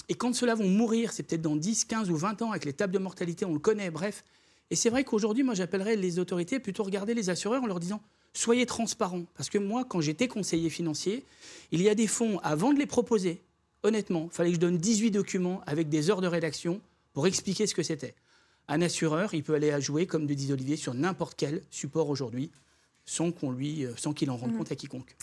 Et 0.08 0.14
quand 0.14 0.34
ceux-là 0.34 0.54
vont 0.54 0.68
mourir, 0.68 1.12
c'est 1.12 1.22
peut-être 1.22 1.42
dans 1.42 1.56
10, 1.56 1.84
15 1.84 2.10
ou 2.10 2.16
20 2.16 2.42
ans, 2.42 2.50
avec 2.50 2.64
les 2.64 2.72
tables 2.72 2.92
de 2.92 2.98
mortalité, 2.98 3.44
on 3.44 3.52
le 3.52 3.58
connaît, 3.58 3.90
bref, 3.90 4.24
et 4.70 4.76
c'est 4.76 4.90
vrai 4.90 5.04
qu'aujourd'hui, 5.04 5.42
moi, 5.42 5.54
j'appellerais 5.54 5.96
les 5.96 6.18
autorités 6.18 6.58
plutôt 6.58 6.82
regarder 6.82 7.14
les 7.14 7.30
assureurs 7.30 7.62
en 7.62 7.66
leur 7.66 7.80
disant 7.80 8.00
soyez 8.32 8.66
transparents. 8.66 9.24
Parce 9.34 9.48
que 9.48 9.58
moi, 9.58 9.84
quand 9.84 10.00
j'étais 10.00 10.28
conseiller 10.28 10.70
financier, 10.70 11.24
il 11.70 11.82
y 11.82 11.88
a 11.88 11.94
des 11.94 12.06
fonds, 12.06 12.38
avant 12.40 12.72
de 12.72 12.78
les 12.78 12.86
proposer, 12.86 13.40
honnêtement, 13.82 14.28
il 14.30 14.34
fallait 14.34 14.50
que 14.50 14.56
je 14.56 14.60
donne 14.60 14.78
18 14.78 15.10
documents 15.10 15.62
avec 15.66 15.88
des 15.88 16.10
heures 16.10 16.20
de 16.20 16.26
rédaction 16.26 16.80
pour 17.12 17.26
expliquer 17.26 17.66
ce 17.66 17.74
que 17.74 17.82
c'était. 17.82 18.14
Un 18.68 18.82
assureur, 18.82 19.32
il 19.34 19.44
peut 19.44 19.54
aller 19.54 19.70
à 19.70 19.78
jouer, 19.78 20.06
comme 20.06 20.26
le 20.26 20.34
dit 20.34 20.52
Olivier, 20.52 20.76
sur 20.76 20.92
n'importe 20.94 21.34
quel 21.36 21.62
support 21.70 22.10
aujourd'hui, 22.10 22.50
sans 23.04 23.30
qu'on 23.30 23.52
lui, 23.52 23.84
euh, 23.86 23.92
sans 23.96 24.12
qu'il 24.12 24.30
en 24.30 24.36
rende 24.36 24.52
mmh. 24.52 24.58
compte 24.58 24.72
à 24.72 24.76
quiconque. 24.76 25.16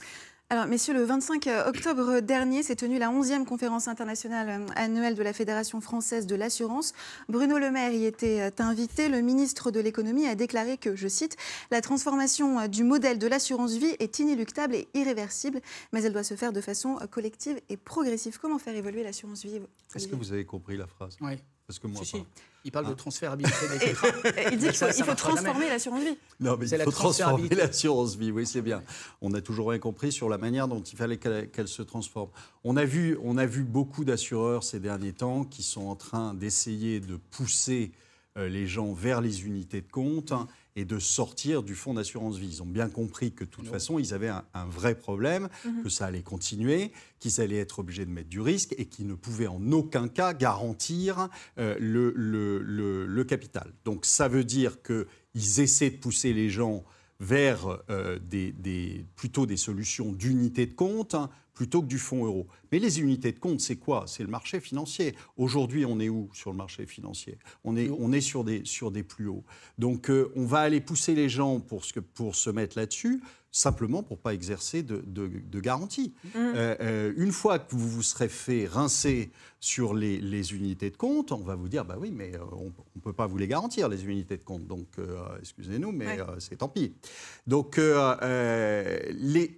Alors, 0.53 0.67
messieurs, 0.67 0.93
le 0.93 1.03
25 1.03 1.47
euh, 1.47 1.67
octobre 1.67 2.19
dernier 2.19 2.61
s'est 2.61 2.75
tenue 2.75 2.99
la 2.99 3.09
11e 3.09 3.43
conférence 3.43 3.87
internationale 3.87 4.49
euh, 4.49 4.73
annuelle 4.75 5.15
de 5.15 5.23
la 5.23 5.33
Fédération 5.33 5.81
française 5.81 6.27
de 6.27 6.35
l'assurance. 6.35 6.93
Bruno 7.27 7.57
Le 7.57 7.71
Maire 7.71 7.91
y 7.91 8.05
était 8.05 8.39
euh, 8.39 8.51
invité. 8.59 9.09
Le 9.09 9.21
ministre 9.21 9.71
de 9.71 9.79
l'économie 9.79 10.27
a 10.27 10.35
déclaré 10.35 10.77
que, 10.77 10.95
je 10.95 11.07
cite, 11.07 11.37
la 11.71 11.81
transformation 11.81 12.67
du 12.67 12.83
modèle 12.83 13.17
de 13.17 13.25
l'assurance 13.25 13.73
vie 13.73 13.95
est 13.97 14.19
inéluctable 14.19 14.75
et 14.75 14.87
irréversible, 14.93 15.59
mais 15.91 16.03
elle 16.03 16.13
doit 16.13 16.23
se 16.23 16.35
faire 16.35 16.53
de 16.53 16.61
façon 16.61 16.99
collective 17.09 17.59
et 17.69 17.75
progressive. 17.75 18.37
Comment 18.39 18.59
faire 18.59 18.75
évoluer 18.75 19.01
l'assurance 19.01 19.43
vie 19.43 19.59
Est-ce 19.95 20.07
que 20.07 20.15
vous 20.15 20.33
avez 20.33 20.45
compris 20.45 20.77
la 20.77 20.85
phrase? 20.85 21.17
Oui. 21.19 21.39
Parce 21.65 21.79
que 21.79 21.87
moi, 21.87 22.01
Il 22.65 22.71
parle 22.71 22.87
de 22.87 22.91
hein 22.91 22.95
transférabilité 22.95 23.55
Il 24.51 24.57
dit 24.57 24.67
qu'il 24.67 25.05
faut, 25.05 25.15
transformer 25.15 25.69
l'assurance 25.69 26.03
vie. 26.03 26.17
Non, 26.39 26.57
mais 26.59 26.69
il 26.69 26.81
faut 26.81 26.91
transformer 26.91 27.49
l'assurance 27.49 28.15
vie, 28.15 28.31
oui, 28.31 28.45
c'est 28.45 28.61
bien. 28.61 28.83
On 29.21 29.33
a 29.33 29.41
toujours 29.41 29.69
rien 29.69 29.79
compris 29.79 30.11
sur 30.11 30.27
la 30.27 30.37
manière 30.37 30.67
dont 30.67 30.81
il 30.81 30.97
fallait 30.97 31.17
qu'elle 31.17 31.67
se 31.67 31.81
transforme. 31.81 32.29
On 32.65 32.75
a, 32.75 32.83
vu, 32.83 33.17
on 33.23 33.37
a 33.37 33.45
vu 33.45 33.63
beaucoup 33.63 34.03
d'assureurs 34.03 34.63
ces 34.63 34.81
derniers 34.81 35.13
temps 35.13 35.45
qui 35.45 35.63
sont 35.63 35.87
en 35.87 35.95
train 35.95 36.33
d'essayer 36.33 36.99
de 36.99 37.15
pousser 37.15 37.93
euh, 38.37 38.49
les 38.49 38.67
gens 38.67 38.91
vers 38.91 39.21
les 39.21 39.45
unités 39.45 39.81
de 39.81 39.91
compte 39.91 40.33
et 40.75 40.85
de 40.85 40.99
sortir 40.99 41.63
du 41.63 41.75
fonds 41.75 41.93
d'assurance 41.93 42.37
vie. 42.37 42.47
Ils 42.47 42.63
ont 42.63 42.67
bien 42.67 42.89
compris 42.89 43.31
que 43.31 43.43
de 43.43 43.49
toute 43.49 43.67
façon, 43.67 43.99
ils 43.99 44.13
avaient 44.13 44.29
un, 44.29 44.65
vrai 44.65 44.95
problème, 44.95 45.49
mhm. 45.65 45.83
que 45.83 45.89
ça 45.89 46.05
allait 46.05 46.23
continuer, 46.23 46.91
qu'ils 47.19 47.41
allaient 47.41 47.57
être 47.57 47.79
obligés 47.79 48.05
de 48.05 48.11
mettre 48.11 48.29
du 48.29 48.41
risque 48.41 48.73
et 48.77 48.85
qu'ils 48.85 49.07
ne 49.07 49.13
pouvaient 49.13 49.47
en 49.47 49.71
aucun 49.71 50.07
cas 50.07 50.33
garantir 50.33 51.29
euh, 51.59 51.75
le, 51.79 52.13
le, 52.15 52.59
le, 53.05 53.23
capital. 53.23 53.71
Donc 53.85 54.05
ça 54.05 54.27
veut 54.27 54.43
dire 54.43 54.81
qu'ils 54.81 55.59
essaient 55.59 55.91
de 55.91 55.97
pousser 55.97 56.33
les 56.33 56.49
gens 56.49 56.83
vers 57.19 57.79
euh, 57.89 58.19
des, 58.19 58.51
des, 58.51 59.05
plutôt 59.15 59.45
des 59.45 59.57
solutions 59.57 60.11
d'unité 60.11 60.65
de 60.65 60.73
compte 60.73 61.15
plutôt 61.53 61.81
que 61.81 61.87
du 61.87 61.99
fonds 61.99 62.25
euro. 62.25 62.47
Mais 62.71 62.79
les 62.79 62.99
unités 62.99 63.31
de 63.31 63.39
compte, 63.39 63.61
c'est 63.61 63.75
quoi? 63.75 64.05
C'est 64.07 64.23
le 64.23 64.29
marché 64.29 64.59
financier. 64.59 65.15
Aujourd'hui, 65.37 65.85
on 65.85 65.99
est 65.99 66.09
où 66.09 66.29
sur 66.33 66.51
le 66.51 66.57
marché 66.57 66.85
financier? 66.87 67.37
On 67.63 67.75
est, 67.75 67.89
on 67.89 68.11
est 68.11 68.21
sur, 68.21 68.43
des, 68.43 68.61
sur 68.65 68.89
des 68.89 69.03
plus 69.03 69.27
hauts. 69.27 69.43
Donc, 69.77 70.09
euh, 70.09 70.31
on 70.35 70.45
va 70.45 70.61
aller 70.61 70.81
pousser 70.81 71.13
les 71.13 71.29
gens 71.29 71.59
pour, 71.59 71.85
ce 71.85 71.99
pour 71.99 72.35
se 72.35 72.49
mettre 72.49 72.77
là-dessus 72.77 73.21
simplement 73.55 74.01
pour 74.01 74.17
pas 74.17 74.33
exercer 74.33 74.81
de, 74.81 75.03
de, 75.05 75.59
garantie. 75.59 76.15
Mmh. 76.23 76.29
Euh, 76.35 76.75
euh, 76.81 77.13
une 77.17 77.31
fois 77.31 77.59
que 77.59 77.75
vous 77.75 77.87
vous 77.87 78.01
serez 78.01 78.27
fait 78.27 78.65
rincer 78.65 79.31
sur 79.59 79.93
les, 79.93 80.19
les, 80.19 80.55
unités 80.55 80.89
de 80.89 80.97
compte, 80.97 81.31
on 81.31 81.43
va 81.43 81.53
vous 81.53 81.69
dire, 81.69 81.85
bah 81.85 81.97
oui, 81.99 82.09
mais 82.11 82.31
on 82.51 82.71
ne 82.95 83.01
peut 83.01 83.13
pas 83.13 83.27
vous 83.27 83.37
les 83.37 83.47
garantir, 83.47 83.89
les 83.89 84.05
unités 84.05 84.37
de 84.37 84.43
compte. 84.43 84.65
Donc, 84.65 84.87
excusez-nous, 85.39 85.91
mais 85.91 86.17
c'est 86.39 86.57
tant 86.57 86.67
pis. 86.67 86.95
Donc, 87.45 87.79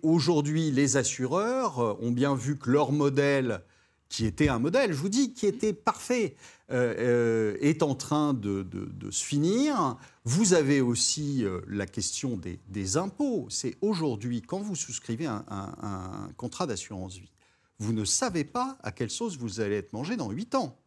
aujourd'hui, 0.04 0.72
les 0.72 0.98
assureurs 0.98 1.85
ont 2.02 2.12
bien 2.12 2.36
vu 2.36 2.58
que 2.58 2.70
leur 2.70 2.92
modèle, 2.92 3.62
qui 4.10 4.26
était 4.26 4.50
un 4.50 4.60
modèle, 4.60 4.94
je 4.94 4.98
vous 4.98 5.10
dis, 5.10 5.34
qui 5.34 5.46
était 5.46 5.74
parfait, 5.74 6.36
euh, 6.72 6.96
euh, 6.98 7.58
est 7.62 7.84
en 7.84 7.96
train 7.96 8.34
de, 8.34 8.66
se 9.12 9.24
finir. 9.24 9.98
Vous 10.24 10.54
avez 10.54 10.82
aussi 10.82 11.44
euh, 11.44 11.62
la 11.68 11.86
question 11.86 12.40
des, 12.68 12.98
impôts. 12.98 13.48
C'est 13.50 13.76
aujourd'hui, 13.82 14.42
quand 14.42 14.60
vous 14.60 14.76
souscrivez 14.76 15.28
un, 15.28 16.30
contrat 16.38 16.66
d'assurance 16.66 17.18
vie, 17.18 17.32
vous 17.78 17.94
ne 17.94 18.06
savez 18.06 18.46
pas 18.46 18.78
à 18.82 18.92
quelle 18.92 19.12
sauce 19.12 19.38
vous 19.38 19.60
allez 19.60 19.76
être 19.76 19.94
mangé 19.94 20.16
dans 20.16 20.32
8 20.32 20.56
ans. 20.56 20.78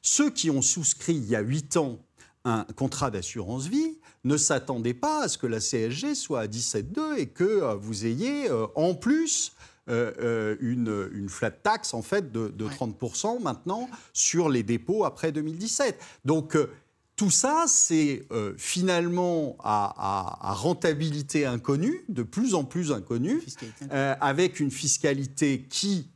Ceux 0.00 0.30
qui 0.30 0.50
ont 0.50 0.62
souscrit 0.62 1.14
il 1.14 1.26
y 1.26 1.36
a 1.36 1.40
8 1.40 1.76
ans 1.76 1.98
un 2.44 2.64
contrat 2.74 3.12
d'assurance 3.12 3.68
vie 3.68 4.00
ne 4.24 4.36
s'attendaient 4.36 4.94
pas 4.94 5.22
à 5.22 5.28
ce 5.28 5.38
que 5.38 5.46
la 5.46 5.60
CSG 5.60 6.16
soit 6.16 6.40
à 6.40 6.46
17,2 6.48 7.18
et 7.18 7.28
que 7.28 7.76
vous 7.76 8.06
ayez 8.06 8.50
en 8.74 8.94
plus 8.94 9.52
euh, 9.88 10.12
euh, 10.20 10.56
une, 10.60 11.10
une, 11.12 11.28
flat 11.28 11.50
tax 11.50 11.92
en 11.92 12.02
fait 12.02 12.30
de, 12.30 12.52
30% 12.56 13.42
maintenant 13.42 13.90
sur 14.12 14.48
les 14.48 14.62
dépôts 14.62 15.04
après 15.04 15.32
2017. 15.32 15.98
Donc 16.24 16.54
euh, 16.54 16.70
tout 17.16 17.32
ça, 17.32 17.64
c'est 17.66 18.26
finalement 18.56 19.56
à, 19.62 20.54
rentabilité 20.54 21.46
inconnue, 21.46 22.04
de 22.08 22.22
plus 22.22 22.54
en 22.54 22.64
plus 22.64 22.92
inconnue, 22.92 23.42
avec 23.90 24.60
une 24.60 24.70
fiscalité 24.70 25.66
qui, 25.68 26.10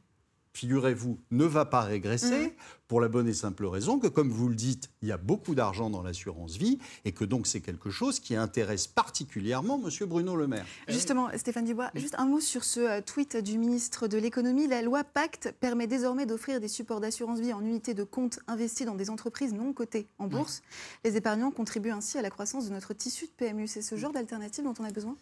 figurez-vous, 0.52 1.18
ne 1.30 1.44
va 1.44 1.64
pas 1.64 1.82
régresser. 1.82 2.46
Mmh 2.46 2.50
pour 2.88 3.00
la 3.00 3.08
bonne 3.08 3.28
et 3.28 3.34
simple 3.34 3.64
raison 3.66 3.98
que, 3.98 4.06
comme 4.06 4.30
vous 4.30 4.48
le 4.48 4.54
dites, 4.54 4.90
il 5.02 5.08
y 5.08 5.12
a 5.12 5.16
beaucoup 5.16 5.54
d'argent 5.54 5.90
dans 5.90 6.02
l'assurance 6.02 6.56
vie 6.56 6.78
et 7.04 7.12
que 7.12 7.24
donc 7.24 7.46
c'est 7.46 7.60
quelque 7.60 7.90
chose 7.90 8.20
qui 8.20 8.36
intéresse 8.36 8.86
particulièrement 8.86 9.80
M. 9.82 10.06
Bruno 10.06 10.36
Le 10.36 10.46
Maire. 10.46 10.66
Justement, 10.88 11.28
Stéphane 11.36 11.64
Dubois, 11.64 11.90
juste 11.94 12.14
un 12.18 12.26
mot 12.26 12.40
sur 12.40 12.64
ce 12.64 12.80
euh, 12.80 13.00
tweet 13.00 13.36
du 13.36 13.58
ministre 13.58 14.08
de 14.08 14.18
l'économie. 14.18 14.66
La 14.68 14.82
loi 14.82 15.04
Pacte 15.04 15.52
permet 15.60 15.86
désormais 15.86 16.26
d'offrir 16.26 16.60
des 16.60 16.68
supports 16.68 17.00
d'assurance 17.00 17.40
vie 17.40 17.52
en 17.52 17.60
unité 17.60 17.94
de 17.94 18.04
compte 18.04 18.38
investis 18.46 18.86
dans 18.86 18.94
des 18.94 19.10
entreprises 19.10 19.52
non 19.52 19.72
cotées 19.72 20.06
en 20.18 20.26
bourse. 20.26 20.62
Les 21.04 21.16
épargnants 21.16 21.50
contribuent 21.50 21.90
ainsi 21.90 22.18
à 22.18 22.22
la 22.22 22.30
croissance 22.30 22.66
de 22.68 22.72
notre 22.72 22.94
tissu 22.94 23.26
de 23.26 23.32
PMU. 23.32 23.66
C'est 23.66 23.82
ce 23.82 23.96
genre 23.96 24.12
d'alternative 24.12 24.64
dont 24.64 24.74
on 24.78 24.84
a 24.84 24.90
besoin? 24.90 25.16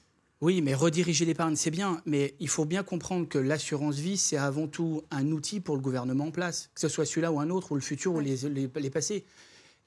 Oui, 0.44 0.60
mais 0.60 0.74
rediriger 0.74 1.24
l'épargne, 1.24 1.56
c'est 1.56 1.70
bien, 1.70 2.02
mais 2.04 2.34
il 2.38 2.50
faut 2.50 2.66
bien 2.66 2.82
comprendre 2.82 3.26
que 3.26 3.38
l'assurance 3.38 3.96
vie, 3.96 4.18
c'est 4.18 4.36
avant 4.36 4.68
tout 4.68 5.02
un 5.10 5.32
outil 5.32 5.58
pour 5.58 5.74
le 5.74 5.80
gouvernement 5.80 6.26
en 6.26 6.30
place, 6.30 6.68
que 6.74 6.82
ce 6.82 6.88
soit 6.88 7.06
celui-là 7.06 7.32
ou 7.32 7.40
un 7.40 7.48
autre, 7.48 7.72
ou 7.72 7.76
le 7.76 7.80
futur 7.80 8.12
ou 8.12 8.20
les, 8.20 8.36
les, 8.36 8.90
passés. 8.90 9.24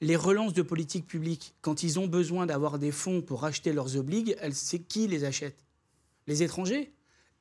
Les 0.00 0.16
relances 0.16 0.54
de 0.54 0.62
politique 0.62 1.06
publique, 1.06 1.54
quand 1.60 1.84
ils 1.84 2.00
ont 2.00 2.08
besoin 2.08 2.44
d'avoir 2.44 2.80
des 2.80 2.90
fonds 2.90 3.22
pour 3.22 3.44
acheter 3.44 3.72
leurs 3.72 3.96
obligues, 3.96 4.36
c'est 4.50 4.80
qui 4.80 5.06
les 5.06 5.22
achète? 5.22 5.64
Les 6.26 6.42
étrangers 6.42 6.90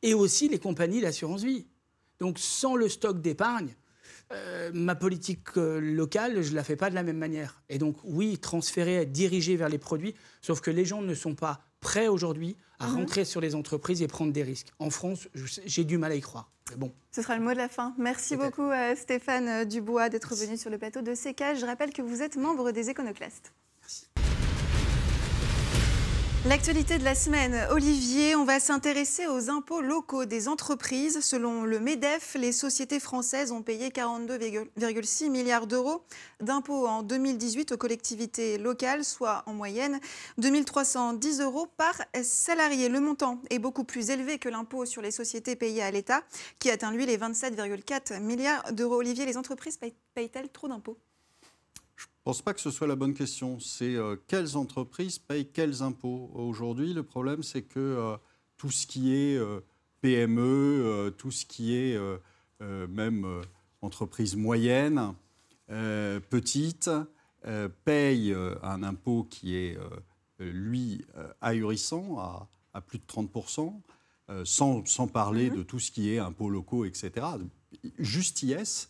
et 0.03 0.13
aussi 0.13 0.47
les 0.47 0.59
compagnies 0.59 1.01
d'assurance 1.01 1.41
vie. 1.41 1.65
Donc 2.19 2.37
sans 2.37 2.75
le 2.75 2.87
stock 2.87 3.19
d'épargne, 3.19 3.73
euh, 4.31 4.69
ma 4.75 4.93
politique 4.93 5.57
euh, 5.57 5.79
locale, 5.79 6.43
je 6.43 6.51
ne 6.51 6.55
la 6.55 6.63
fais 6.63 6.75
pas 6.75 6.91
de 6.91 6.95
la 6.95 7.01
même 7.01 7.17
manière. 7.17 7.63
Et 7.67 7.79
donc 7.79 7.97
oui, 8.03 8.37
transférer, 8.37 9.07
diriger 9.07 9.55
vers 9.55 9.69
les 9.69 9.79
produits, 9.79 10.13
sauf 10.39 10.61
que 10.61 10.69
les 10.69 10.85
gens 10.85 11.01
ne 11.01 11.15
sont 11.15 11.33
pas 11.33 11.61
prêts 11.79 12.09
aujourd'hui 12.09 12.55
à 12.79 12.87
mhm. 12.87 12.95
rentrer 12.97 13.25
sur 13.25 13.41
les 13.41 13.55
entreprises 13.55 14.01
et 14.01 14.07
prendre 14.07 14.31
des 14.31 14.43
risques. 14.43 14.67
En 14.79 14.89
France, 14.89 15.27
j'ai 15.33 15.83
du 15.83 15.97
mal 15.97 16.11
à 16.11 16.15
y 16.15 16.21
croire. 16.21 16.51
Mais 16.69 16.75
bon. 16.75 16.93
Ce 17.11 17.21
sera 17.21 17.37
le 17.37 17.43
mot 17.43 17.53
de 17.53 17.57
la 17.57 17.69
fin. 17.69 17.93
Merci 17.97 18.35
beaucoup 18.35 18.69
euh, 18.69 18.95
Stéphane 18.95 19.65
Dubois 19.65 20.09
d'être 20.09 20.35
venu 20.35 20.57
sur 20.57 20.69
le 20.69 20.77
plateau 20.77 21.01
de 21.01 21.13
CK. 21.13 21.59
Je 21.59 21.65
rappelle 21.65 21.93
que 21.93 22.01
vous 22.01 22.21
êtes 22.21 22.35
membre 22.35 22.71
des 22.71 22.89
Éconoclastes. 22.89 23.53
L'actualité 26.45 26.97
de 26.97 27.03
la 27.03 27.15
semaine, 27.15 27.67
Olivier, 27.71 28.35
on 28.35 28.45
va 28.45 28.61
s'intéresser 28.61 29.27
aux 29.27 29.49
impôts 29.49 29.81
locaux 29.81 30.23
des 30.23 30.47
entreprises. 30.47 31.19
Selon 31.19 31.63
le 31.63 31.79
MEDEF, 31.79 32.35
les 32.39 32.53
sociétés 32.53 33.01
françaises 33.01 33.51
ont 33.51 33.63
payé 33.63 33.89
42,6 33.89 35.29
milliards 35.29 35.67
d'euros 35.67 36.05
d'impôts 36.39 36.87
en 36.87 37.01
2018 37.01 37.73
aux 37.73 37.77
collectivités 37.77 38.57
locales, 38.59 39.03
soit 39.03 39.43
en 39.45 39.53
moyenne 39.53 39.99
2310 40.37 41.41
euros 41.41 41.67
par 41.75 41.95
salarié. 42.21 42.87
Le 42.87 43.01
montant 43.01 43.41
est 43.49 43.59
beaucoup 43.59 43.83
plus 43.83 44.09
élevé 44.09 44.37
que 44.37 44.47
l'impôt 44.47 44.85
sur 44.85 45.01
les 45.01 45.11
sociétés 45.11 45.57
payées 45.57 45.83
à 45.83 45.91
l'État, 45.91 46.21
qui 46.59 46.69
atteint 46.69 46.91
lui 46.91 47.05
les 47.05 47.17
27,4 47.17 48.21
milliards 48.21 48.71
d'euros. 48.71 48.97
Olivier, 48.97 49.25
les 49.25 49.37
entreprises 49.37 49.79
payent-elles 50.13 50.49
trop 50.49 50.69
d'impôts? 50.69 50.97
Je 51.97 52.05
ne 52.05 52.09
pense 52.23 52.41
pas 52.43 52.53
que 52.53 52.61
ce 52.61 52.69
soit 52.69 52.87
la 52.87 52.95
bonne 52.95 53.15
question. 53.15 53.59
C'est 53.59 53.95
euh, 53.95 54.15
quelles 54.27 54.55
entreprises 54.55 55.17
payent 55.17 55.47
quels 55.47 55.81
impôts? 55.81 56.29
Aujourd'hui, 56.35 56.93
le 56.93 57.03
problème, 57.03 57.41
c'est 57.41 57.63
que 57.63 57.79
euh, 57.79 58.17
tout 58.55 58.69
ce 58.69 58.85
qui 58.85 59.15
est 59.15 59.35
euh, 59.35 59.61
PME, 60.01 61.15
tout 61.17 61.31
ce 61.31 61.45
qui 61.45 61.75
est 61.75 61.99
même 62.59 63.25
entreprise 63.81 64.35
moyenne, 64.35 65.15
petite, 65.67 66.91
paye 67.83 68.35
un 68.61 68.83
impôt 68.83 69.25
qui 69.27 69.55
est, 69.55 69.75
lui, 70.39 71.03
ahurissant 71.41 72.19
à, 72.19 72.47
à, 72.75 72.81
plus 72.81 72.99
de 72.99 73.05
30%, 73.05 73.73
sans, 74.43 74.85
sans, 74.85 75.07
parler 75.07 75.49
mm-hmm. 75.49 75.55
de 75.55 75.63
tout 75.63 75.79
ce 75.79 75.89
qui 75.89 76.13
est 76.13 76.19
impôts 76.19 76.51
locaux, 76.51 76.85
etc. 76.85 77.25
Juste 77.97 78.43
IS 78.43 78.87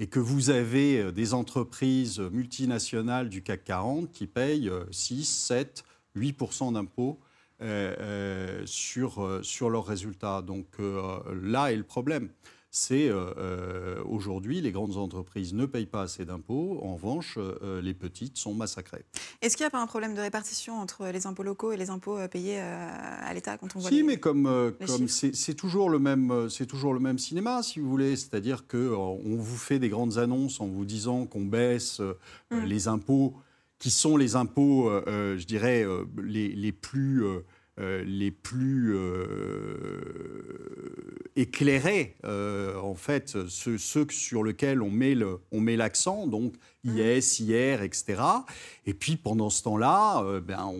et 0.00 0.06
que 0.06 0.18
vous 0.18 0.50
avez 0.50 0.98
euh, 0.98 1.12
des 1.12 1.34
entreprises 1.34 2.18
multinationales 2.18 3.28
du 3.28 3.42
CAC 3.42 3.62
40 3.64 4.10
qui 4.10 4.26
payent 4.26 4.70
6, 4.90 5.24
7, 5.24 5.84
8% 6.16 6.72
d'impôts 6.72 7.20
euh, 7.60 7.94
euh, 8.00 8.62
sur, 8.64 9.40
sur 9.44 9.70
leurs 9.70 9.86
résultats. 9.86 10.42
Donc 10.42 10.66
là 11.42 11.70
est 11.70 11.76
le 11.76 11.84
problème 11.84 12.30
c'est 12.72 13.08
euh, 13.08 13.34
euh, 13.36 14.02
aujourd'hui, 14.04 14.60
les 14.60 14.70
grandes 14.70 14.96
entreprises 14.96 15.54
ne 15.54 15.66
payent 15.66 15.86
pas 15.86 16.02
assez 16.02 16.24
d'impôts. 16.24 16.78
En 16.82 16.94
revanche, 16.94 17.36
euh, 17.36 17.82
les 17.82 17.94
petites 17.94 18.36
sont 18.38 18.54
massacrées. 18.54 19.04
Est-ce 19.42 19.56
qu'il 19.56 19.64
n'y 19.64 19.68
a 19.68 19.70
pas 19.70 19.82
un 19.82 19.88
problème 19.88 20.14
de 20.14 20.20
répartition 20.20 20.78
entre 20.78 21.08
les 21.08 21.26
impôts 21.26 21.42
locaux 21.42 21.72
et 21.72 21.76
les 21.76 21.90
impôts 21.90 22.18
payés 22.28 22.60
à 22.60 23.34
l'État 23.34 23.58
quand 23.58 23.74
on 23.74 23.80
voit 23.80 23.90
Si, 23.90 24.04
mais 24.04 24.18
comme 24.18 24.72
c'est 25.08 25.54
toujours 25.54 25.90
le 25.90 25.98
même, 25.98 26.48
c'est 26.48 26.66
toujours 26.66 26.94
le 26.94 27.00
même 27.00 27.18
cinéma, 27.18 27.64
si 27.64 27.80
vous 27.80 27.90
voulez. 27.90 28.14
C'est-à-dire 28.14 28.68
que 28.68 28.94
on 28.94 29.36
vous 29.36 29.56
fait 29.56 29.80
des 29.80 29.88
grandes 29.88 30.18
annonces 30.18 30.60
en 30.60 30.66
vous 30.66 30.84
disant 30.84 31.26
qu'on 31.26 31.44
baisse 31.44 32.00
hum. 32.00 32.64
les 32.64 32.86
impôts, 32.86 33.34
qui 33.80 33.90
sont 33.90 34.16
les 34.16 34.36
impôts, 34.36 34.90
je 35.06 35.44
dirais, 35.44 35.84
les, 36.22 36.48
les 36.50 36.72
plus 36.72 37.24
euh, 37.80 38.04
les 38.04 38.30
plus 38.30 38.94
euh, 38.94 40.00
éclairés, 41.34 42.14
euh, 42.26 42.78
en 42.78 42.94
fait, 42.94 43.48
ceux, 43.48 43.78
sur 44.10 44.44
lesquels 44.44 44.82
on 44.82 44.90
met, 44.90 45.14
l'accent, 45.76 46.26
donc 46.26 46.56
IS, 46.84 47.40
IR, 47.40 47.80
etc. 47.82 48.20
Et 48.84 48.92
puis 48.92 49.16
pendant 49.16 49.48
ce 49.48 49.62
temps-là, 49.62 50.40
ben, 50.40 50.74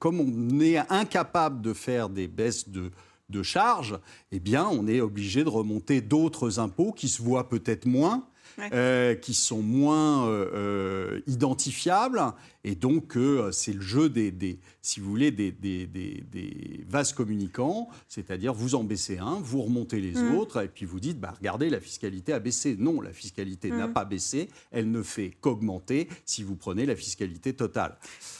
comme 0.00 0.18
on 0.18 0.58
est 0.60 0.78
incapable 0.90 1.62
de 1.62 1.72
faire 1.72 2.08
des 2.08 2.26
baisses 2.26 2.68
de, 2.68 2.90
de 3.28 3.42
charges, 3.44 4.00
eh 4.32 4.40
bien, 4.40 4.66
on 4.66 4.88
est 4.88 5.00
obligé 5.00 5.44
de 5.44 5.48
remonter 5.48 6.00
d'autres 6.00 6.58
impôts 6.58 6.90
qui 6.92 7.08
se 7.08 7.22
voient 7.22 7.48
peut-être 7.48 7.86
moins, 7.86 8.26
euh, 8.72 9.14
qui 9.14 9.34
sont 9.34 9.62
moins 9.62 10.28
euh, 10.28 10.50
euh, 10.54 11.20
identifiables. 11.26 12.22
Et 12.62 12.74
donc, 12.74 13.16
c'est 13.52 13.72
le 13.72 13.80
jeu 13.80 14.10
des, 14.10 14.58
si 14.82 15.00
vous 15.00 15.08
voulez, 15.08 15.30
des, 15.30 15.50
des, 15.50 16.84
vases 16.86 17.14
communicants, 17.14 17.88
c'est-à-dire 18.06 18.52
vous 18.52 18.74
en 18.74 18.84
baissez 18.84 19.16
un, 19.16 19.40
vous 19.42 19.62
remontez 19.62 19.98
les 20.00 20.20
mm. 20.20 20.34
autres, 20.36 20.62
et 20.62 20.68
puis 20.68 20.84
vous 20.84 21.00
dites, 21.00 21.18
bah, 21.18 21.32
regardez, 21.38 21.70
la 21.70 21.80
fiscalité 21.80 22.34
a 22.34 22.38
baissé. 22.38 22.76
Non, 22.78 23.00
la 23.00 23.14
fiscalité 23.14 23.70
n'a 23.70 23.86
mm. 23.86 23.92
pas 23.94 24.04
baissé, 24.04 24.50
elle 24.72 24.90
ne 24.90 25.02
fait 25.02 25.30
qu'augmenter 25.40 26.08
si 26.26 26.42
vous 26.42 26.56
prenez 26.56 26.84
la 26.84 26.96
fiscalité 26.96 27.54
totale. 27.54 27.96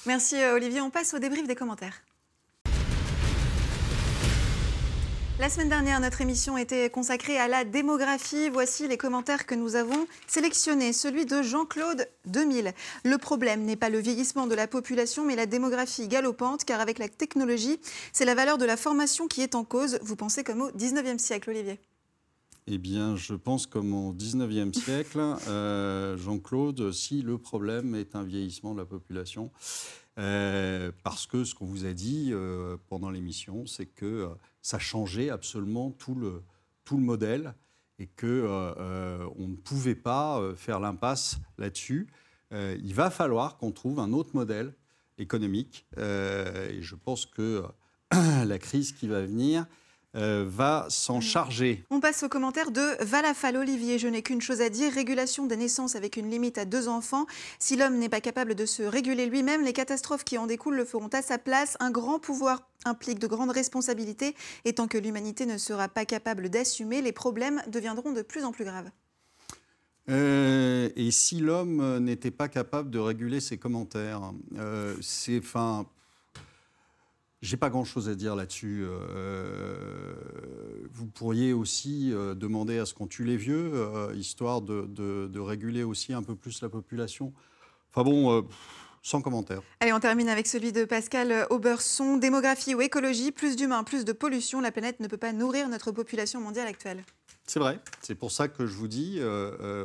Merci 0.06 0.36
Olivier, 0.54 0.82
on 0.82 0.90
passe 0.90 1.14
au 1.14 1.18
débrief 1.18 1.46
des 1.46 1.54
commentaires. 1.54 2.02
La 5.40 5.48
semaine 5.48 5.70
dernière, 5.70 6.00
notre 6.00 6.20
émission 6.20 6.58
était 6.58 6.90
consacrée 6.90 7.38
à 7.38 7.48
la 7.48 7.64
démographie. 7.64 8.50
Voici 8.50 8.86
les 8.86 8.98
commentaires 8.98 9.46
que 9.46 9.54
nous 9.54 9.74
avons 9.74 10.06
sélectionnés. 10.26 10.92
Celui 10.92 11.24
de 11.24 11.40
Jean-Claude 11.40 12.06
2000. 12.26 12.74
Le 13.04 13.16
problème 13.16 13.64
n'est 13.64 13.74
pas 13.74 13.88
le 13.88 14.00
vieillissement 14.00 14.46
de 14.46 14.54
la 14.54 14.66
population, 14.66 15.24
mais 15.24 15.36
la 15.36 15.46
démographie 15.46 16.08
galopante, 16.08 16.66
car 16.66 16.78
avec 16.78 16.98
la 16.98 17.08
technologie, 17.08 17.80
c'est 18.12 18.26
la 18.26 18.34
valeur 18.34 18.58
de 18.58 18.66
la 18.66 18.76
formation 18.76 19.28
qui 19.28 19.40
est 19.40 19.54
en 19.54 19.64
cause. 19.64 19.98
Vous 20.02 20.14
pensez 20.14 20.44
comme 20.44 20.60
au 20.60 20.70
19e 20.72 21.16
siècle, 21.16 21.48
Olivier? 21.48 21.78
Eh 22.66 22.76
bien, 22.76 23.16
je 23.16 23.32
pense 23.32 23.66
comme 23.66 23.94
au 23.94 24.12
19e 24.12 24.74
siècle, 24.74 25.20
euh, 25.48 26.18
Jean-Claude, 26.18 26.92
si 26.92 27.22
le 27.22 27.38
problème 27.38 27.94
est 27.94 28.14
un 28.14 28.24
vieillissement 28.24 28.74
de 28.74 28.78
la 28.78 28.84
population, 28.84 29.50
euh, 30.20 30.92
parce 31.02 31.26
que 31.26 31.44
ce 31.44 31.54
qu'on 31.54 31.64
vous 31.64 31.86
a 31.86 31.94
dit 31.94 32.30
euh, 32.32 32.76
pendant 32.88 33.10
l'émission, 33.10 33.64
c'est 33.64 33.86
que 33.86 34.04
euh, 34.04 34.28
ça 34.60 34.78
changeait 34.78 35.30
absolument 35.30 35.90
tout 35.92 36.14
le, 36.14 36.42
tout 36.84 36.98
le 36.98 37.02
modèle 37.02 37.54
et 37.98 38.06
qu'on 38.06 38.74
on 39.36 39.48
ne 39.48 39.56
pouvait 39.56 39.94
pas 39.94 40.40
faire 40.56 40.80
l'impasse 40.80 41.36
là-dessus. 41.58 42.08
il 42.50 42.94
va 42.94 43.10
falloir 43.10 43.58
qu'on 43.58 43.72
trouve 43.72 44.00
un 44.00 44.14
autre 44.14 44.30
modèle 44.32 44.72
économique. 45.18 45.86
et 45.98 46.80
je 46.80 46.94
pense 46.94 47.26
que 47.26 47.62
la 48.10 48.58
crise 48.58 48.92
qui 48.92 49.06
va 49.06 49.20
venir 49.20 49.66
euh, 50.16 50.44
va 50.48 50.86
s'en 50.88 51.20
charger. 51.20 51.84
On 51.90 52.00
passe 52.00 52.24
aux 52.24 52.28
commentaires 52.28 52.72
de 52.72 53.02
Valafal 53.04 53.56
Olivier. 53.56 53.98
Je 53.98 54.08
n'ai 54.08 54.22
qu'une 54.22 54.40
chose 54.40 54.60
à 54.60 54.68
dire 54.68 54.92
régulation 54.92 55.46
des 55.46 55.56
naissances 55.56 55.94
avec 55.94 56.16
une 56.16 56.28
limite 56.28 56.58
à 56.58 56.64
deux 56.64 56.88
enfants. 56.88 57.26
Si 57.60 57.76
l'homme 57.76 57.96
n'est 57.96 58.08
pas 58.08 58.20
capable 58.20 58.56
de 58.56 58.66
se 58.66 58.82
réguler 58.82 59.26
lui-même, 59.26 59.64
les 59.64 59.72
catastrophes 59.72 60.24
qui 60.24 60.36
en 60.36 60.46
découlent 60.46 60.74
le 60.74 60.84
feront 60.84 61.10
à 61.12 61.22
sa 61.22 61.38
place. 61.38 61.76
Un 61.78 61.92
grand 61.92 62.18
pouvoir 62.18 62.68
implique 62.84 63.20
de 63.20 63.28
grandes 63.28 63.52
responsabilités. 63.52 64.34
Et 64.64 64.72
tant 64.72 64.88
que 64.88 64.98
l'humanité 64.98 65.46
ne 65.46 65.58
sera 65.58 65.88
pas 65.88 66.04
capable 66.04 66.48
d'assumer, 66.48 67.02
les 67.02 67.12
problèmes 67.12 67.62
deviendront 67.68 68.10
de 68.10 68.22
plus 68.22 68.44
en 68.44 68.50
plus 68.50 68.64
graves. 68.64 68.90
Euh, 70.08 70.88
et 70.96 71.12
si 71.12 71.38
l'homme 71.38 71.98
n'était 71.98 72.32
pas 72.32 72.48
capable 72.48 72.90
de 72.90 72.98
réguler 72.98 73.38
ses 73.38 73.58
commentaires, 73.58 74.32
euh, 74.58 74.96
c'est, 75.00 75.38
enfin, 75.38 75.86
j'ai 77.42 77.56
pas 77.56 77.70
grand-chose 77.70 78.08
à 78.08 78.14
dire 78.14 78.36
là-dessus. 78.36 78.84
Euh, 78.84 80.12
vous 80.92 81.06
pourriez 81.06 81.52
aussi 81.52 82.12
euh, 82.12 82.34
demander 82.34 82.78
à 82.78 82.84
ce 82.84 82.92
qu'on 82.92 83.06
tue 83.06 83.24
les 83.24 83.36
vieux, 83.36 83.72
euh, 83.74 84.14
histoire 84.14 84.60
de, 84.60 84.86
de, 84.86 85.26
de, 85.26 85.40
réguler 85.40 85.82
aussi 85.82 86.12
un 86.12 86.22
peu 86.22 86.34
plus 86.34 86.60
la 86.60 86.68
population. 86.68 87.32
Enfin 87.90 88.04
bon, 88.04 88.46
sans 89.02 89.22
commentaire. 89.22 89.62
Allez, 89.80 89.92
on 89.92 90.00
termine 90.00 90.28
avec 90.28 90.46
celui 90.46 90.70
de 90.70 90.84
Pascal 90.84 91.46
Auberson. 91.50 92.18
Démographie 92.18 92.74
ou 92.74 92.82
écologie, 92.82 93.32
plus 93.32 93.56
d'humains, 93.56 93.84
plus 93.84 94.04
de 94.04 94.12
pollution, 94.12 94.60
la 94.60 94.70
planète 94.70 95.00
ne 95.00 95.08
peut 95.08 95.16
pas 95.16 95.32
nourrir 95.32 95.68
notre 95.68 95.90
population 95.90 96.40
mondiale 96.40 96.68
actuelle. 96.68 97.02
C'est 97.46 97.58
vrai. 97.58 97.80
C'est 98.00 98.14
pour 98.14 98.30
ça 98.30 98.46
que 98.46 98.66
je 98.66 98.74
vous 98.74 98.86
dis, 98.86 99.18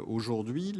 aujourd'hui, 0.05 0.77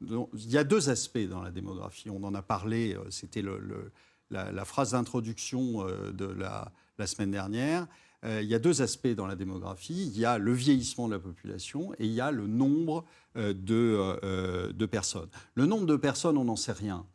il 0.00 0.50
y 0.50 0.56
a 0.56 0.64
deux 0.64 0.88
aspects 0.88 1.18
dans 1.18 1.42
la 1.42 1.50
démographie. 1.50 2.08
On 2.08 2.24
en 2.24 2.34
a 2.34 2.40
parlé, 2.40 2.96
c'était 3.10 3.42
le, 3.42 3.58
le 3.58 3.92
la, 4.30 4.64
phrase 4.64 4.92
d'introduction 4.92 5.86
euh, 5.86 6.12
de 6.12 6.26
la, 6.26 6.72
semaine 7.06 7.30
dernière, 7.30 7.86
euh, 8.24 8.42
il 8.42 8.48
y 8.48 8.54
a 8.54 8.58
deux 8.58 8.82
aspects 8.82 9.08
dans 9.08 9.26
la 9.26 9.34
démographie. 9.34 10.10
Il 10.14 10.18
y 10.18 10.26
a 10.26 10.36
le 10.36 10.52
vieillissement 10.52 11.08
de 11.08 11.14
la 11.14 11.18
population 11.18 11.94
et 11.94 12.04
il 12.04 12.12
y 12.12 12.20
a 12.20 12.30
le 12.30 12.46
nombre 12.46 13.06
euh, 13.36 13.54
de, 13.54 14.70
de 14.72 14.86
personnes. 14.86 15.28
Le 15.54 15.64
nombre 15.64 15.86
de 15.86 15.96
personnes, 15.96 16.36
on 16.36 16.44
n'en 16.44 16.56
sait 16.56 16.72
rien. 16.72 17.06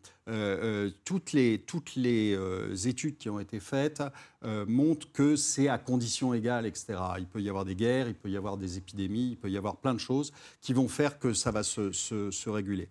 Toutes 1.03 1.33
les, 1.33 1.63
études 2.87 3.17
qui 3.17 3.29
ont 3.29 3.39
été 3.39 3.59
faites 3.59 4.01
euh, 4.45 4.65
montrent 4.67 5.11
que 5.11 5.35
c'est 5.35 5.67
à 5.67 5.77
conditions 5.77 6.33
égales, 6.33 6.65
etc. 6.65 6.97
Il 7.17 7.25
peut 7.25 7.41
y 7.41 7.49
avoir 7.49 7.65
des 7.65 7.75
guerres, 7.75 8.07
il 8.07 8.15
peut 8.15 8.29
y 8.29 8.37
avoir 8.37 8.57
des 8.57 8.77
épidémies, 8.77 9.31
il 9.31 9.37
peut 9.37 9.49
y 9.49 9.57
avoir 9.57 9.77
plein 9.77 9.93
de 9.93 9.99
choses 9.99 10.31
qui 10.61 10.73
vont 10.73 10.87
faire 10.87 11.19
que 11.19 11.33
ça 11.33 11.51
va 11.51 11.63
se, 11.63 11.91
se, 11.91 12.31
se 12.31 12.49
réguler. 12.49 12.87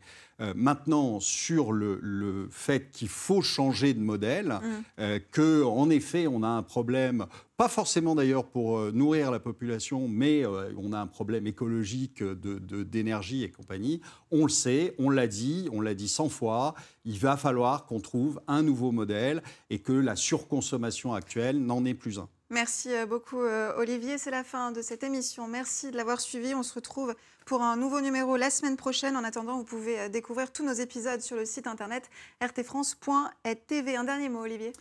maintenant, 0.56 1.20
sur 1.20 1.72
le, 1.72 1.98
le 2.02 2.48
fait 2.50 2.90
qu'il 2.90 3.08
faut 3.08 3.40
changer 3.40 3.94
de 3.94 4.00
modèle, 4.00 4.58
mmh. 4.98 5.18
que 5.30 5.62
en 5.62 5.90
effet, 5.90 6.26
on 6.26 6.42
a 6.42 6.48
un 6.48 6.64
problème 6.64 7.26
pas 7.56 7.68
forcément 7.68 8.16
d'ailleurs 8.16 8.46
pour 8.46 8.80
nourrir 8.92 9.30
la 9.30 9.38
population, 9.38 10.08
mais 10.08 10.44
on 10.76 10.92
a 10.92 10.98
un 10.98 11.06
problème 11.06 11.46
écologique 11.46 12.20
d'énergie 12.20 13.40
de, 13.40 13.44
et 13.44 13.50
compagnie. 13.50 14.00
On 14.32 14.42
le 14.42 14.50
sait, 14.50 14.96
on 14.98 15.08
l'a 15.08 15.28
dit, 15.28 15.68
on 15.70 15.80
l'a 15.80 15.94
dit 15.94 16.08
100 16.08 16.30
fois 16.30 16.74
il 17.04 17.18
va 17.18 17.36
falloir 17.36 17.84
qu'on 17.86 18.00
trouve 18.00 18.40
un 18.48 18.62
nouveau 18.62 18.90
modèle 18.90 19.42
et 19.70 19.78
que 19.78 19.92
la 19.92 20.16
surconsommation 20.16 21.12
actuelle 21.14 21.43
n'en 21.52 21.84
est 21.84 21.94
plus 21.94 22.18
un. 22.18 22.28
Merci 22.50 22.94
euh, 22.94 23.06
beaucoup 23.06 23.40
euh, 23.40 23.72
Olivier, 23.76 24.18
c'est 24.18 24.30
la 24.30 24.44
fin 24.44 24.70
de 24.70 24.82
cette 24.82 25.02
émission. 25.02 25.48
Merci 25.48 25.90
de 25.90 25.96
l'avoir 25.96 26.20
suivi. 26.20 26.54
On 26.54 26.62
se 26.62 26.74
retrouve 26.74 27.14
pour 27.46 27.62
un 27.62 27.76
nouveau 27.76 28.00
numéro 28.00 28.36
la 28.36 28.50
semaine 28.50 28.76
prochaine. 28.76 29.16
En 29.16 29.24
attendant, 29.24 29.56
vous 29.56 29.64
pouvez 29.64 29.98
euh, 30.00 30.08
découvrir 30.08 30.52
tous 30.52 30.64
nos 30.64 30.72
épisodes 30.72 31.20
sur 31.20 31.36
le 31.36 31.44
site 31.44 31.66
internet 31.66 32.10
rtfrance.tv. 32.42 33.96
Un 33.96 34.04
dernier 34.04 34.28
mot 34.28 34.40
Olivier 34.40 34.72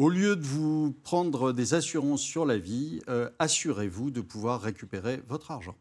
au 0.00 0.08
lieu 0.08 0.34
de 0.34 0.42
vous 0.42 0.94
prendre 1.02 1.52
des 1.52 1.74
assurances 1.74 2.22
sur 2.22 2.46
la 2.46 2.56
vie, 2.56 3.02
euh, 3.10 3.28
assurez-vous 3.38 4.10
de 4.10 4.22
pouvoir 4.22 4.62
récupérer 4.62 5.20
votre 5.28 5.50
argent. 5.50 5.76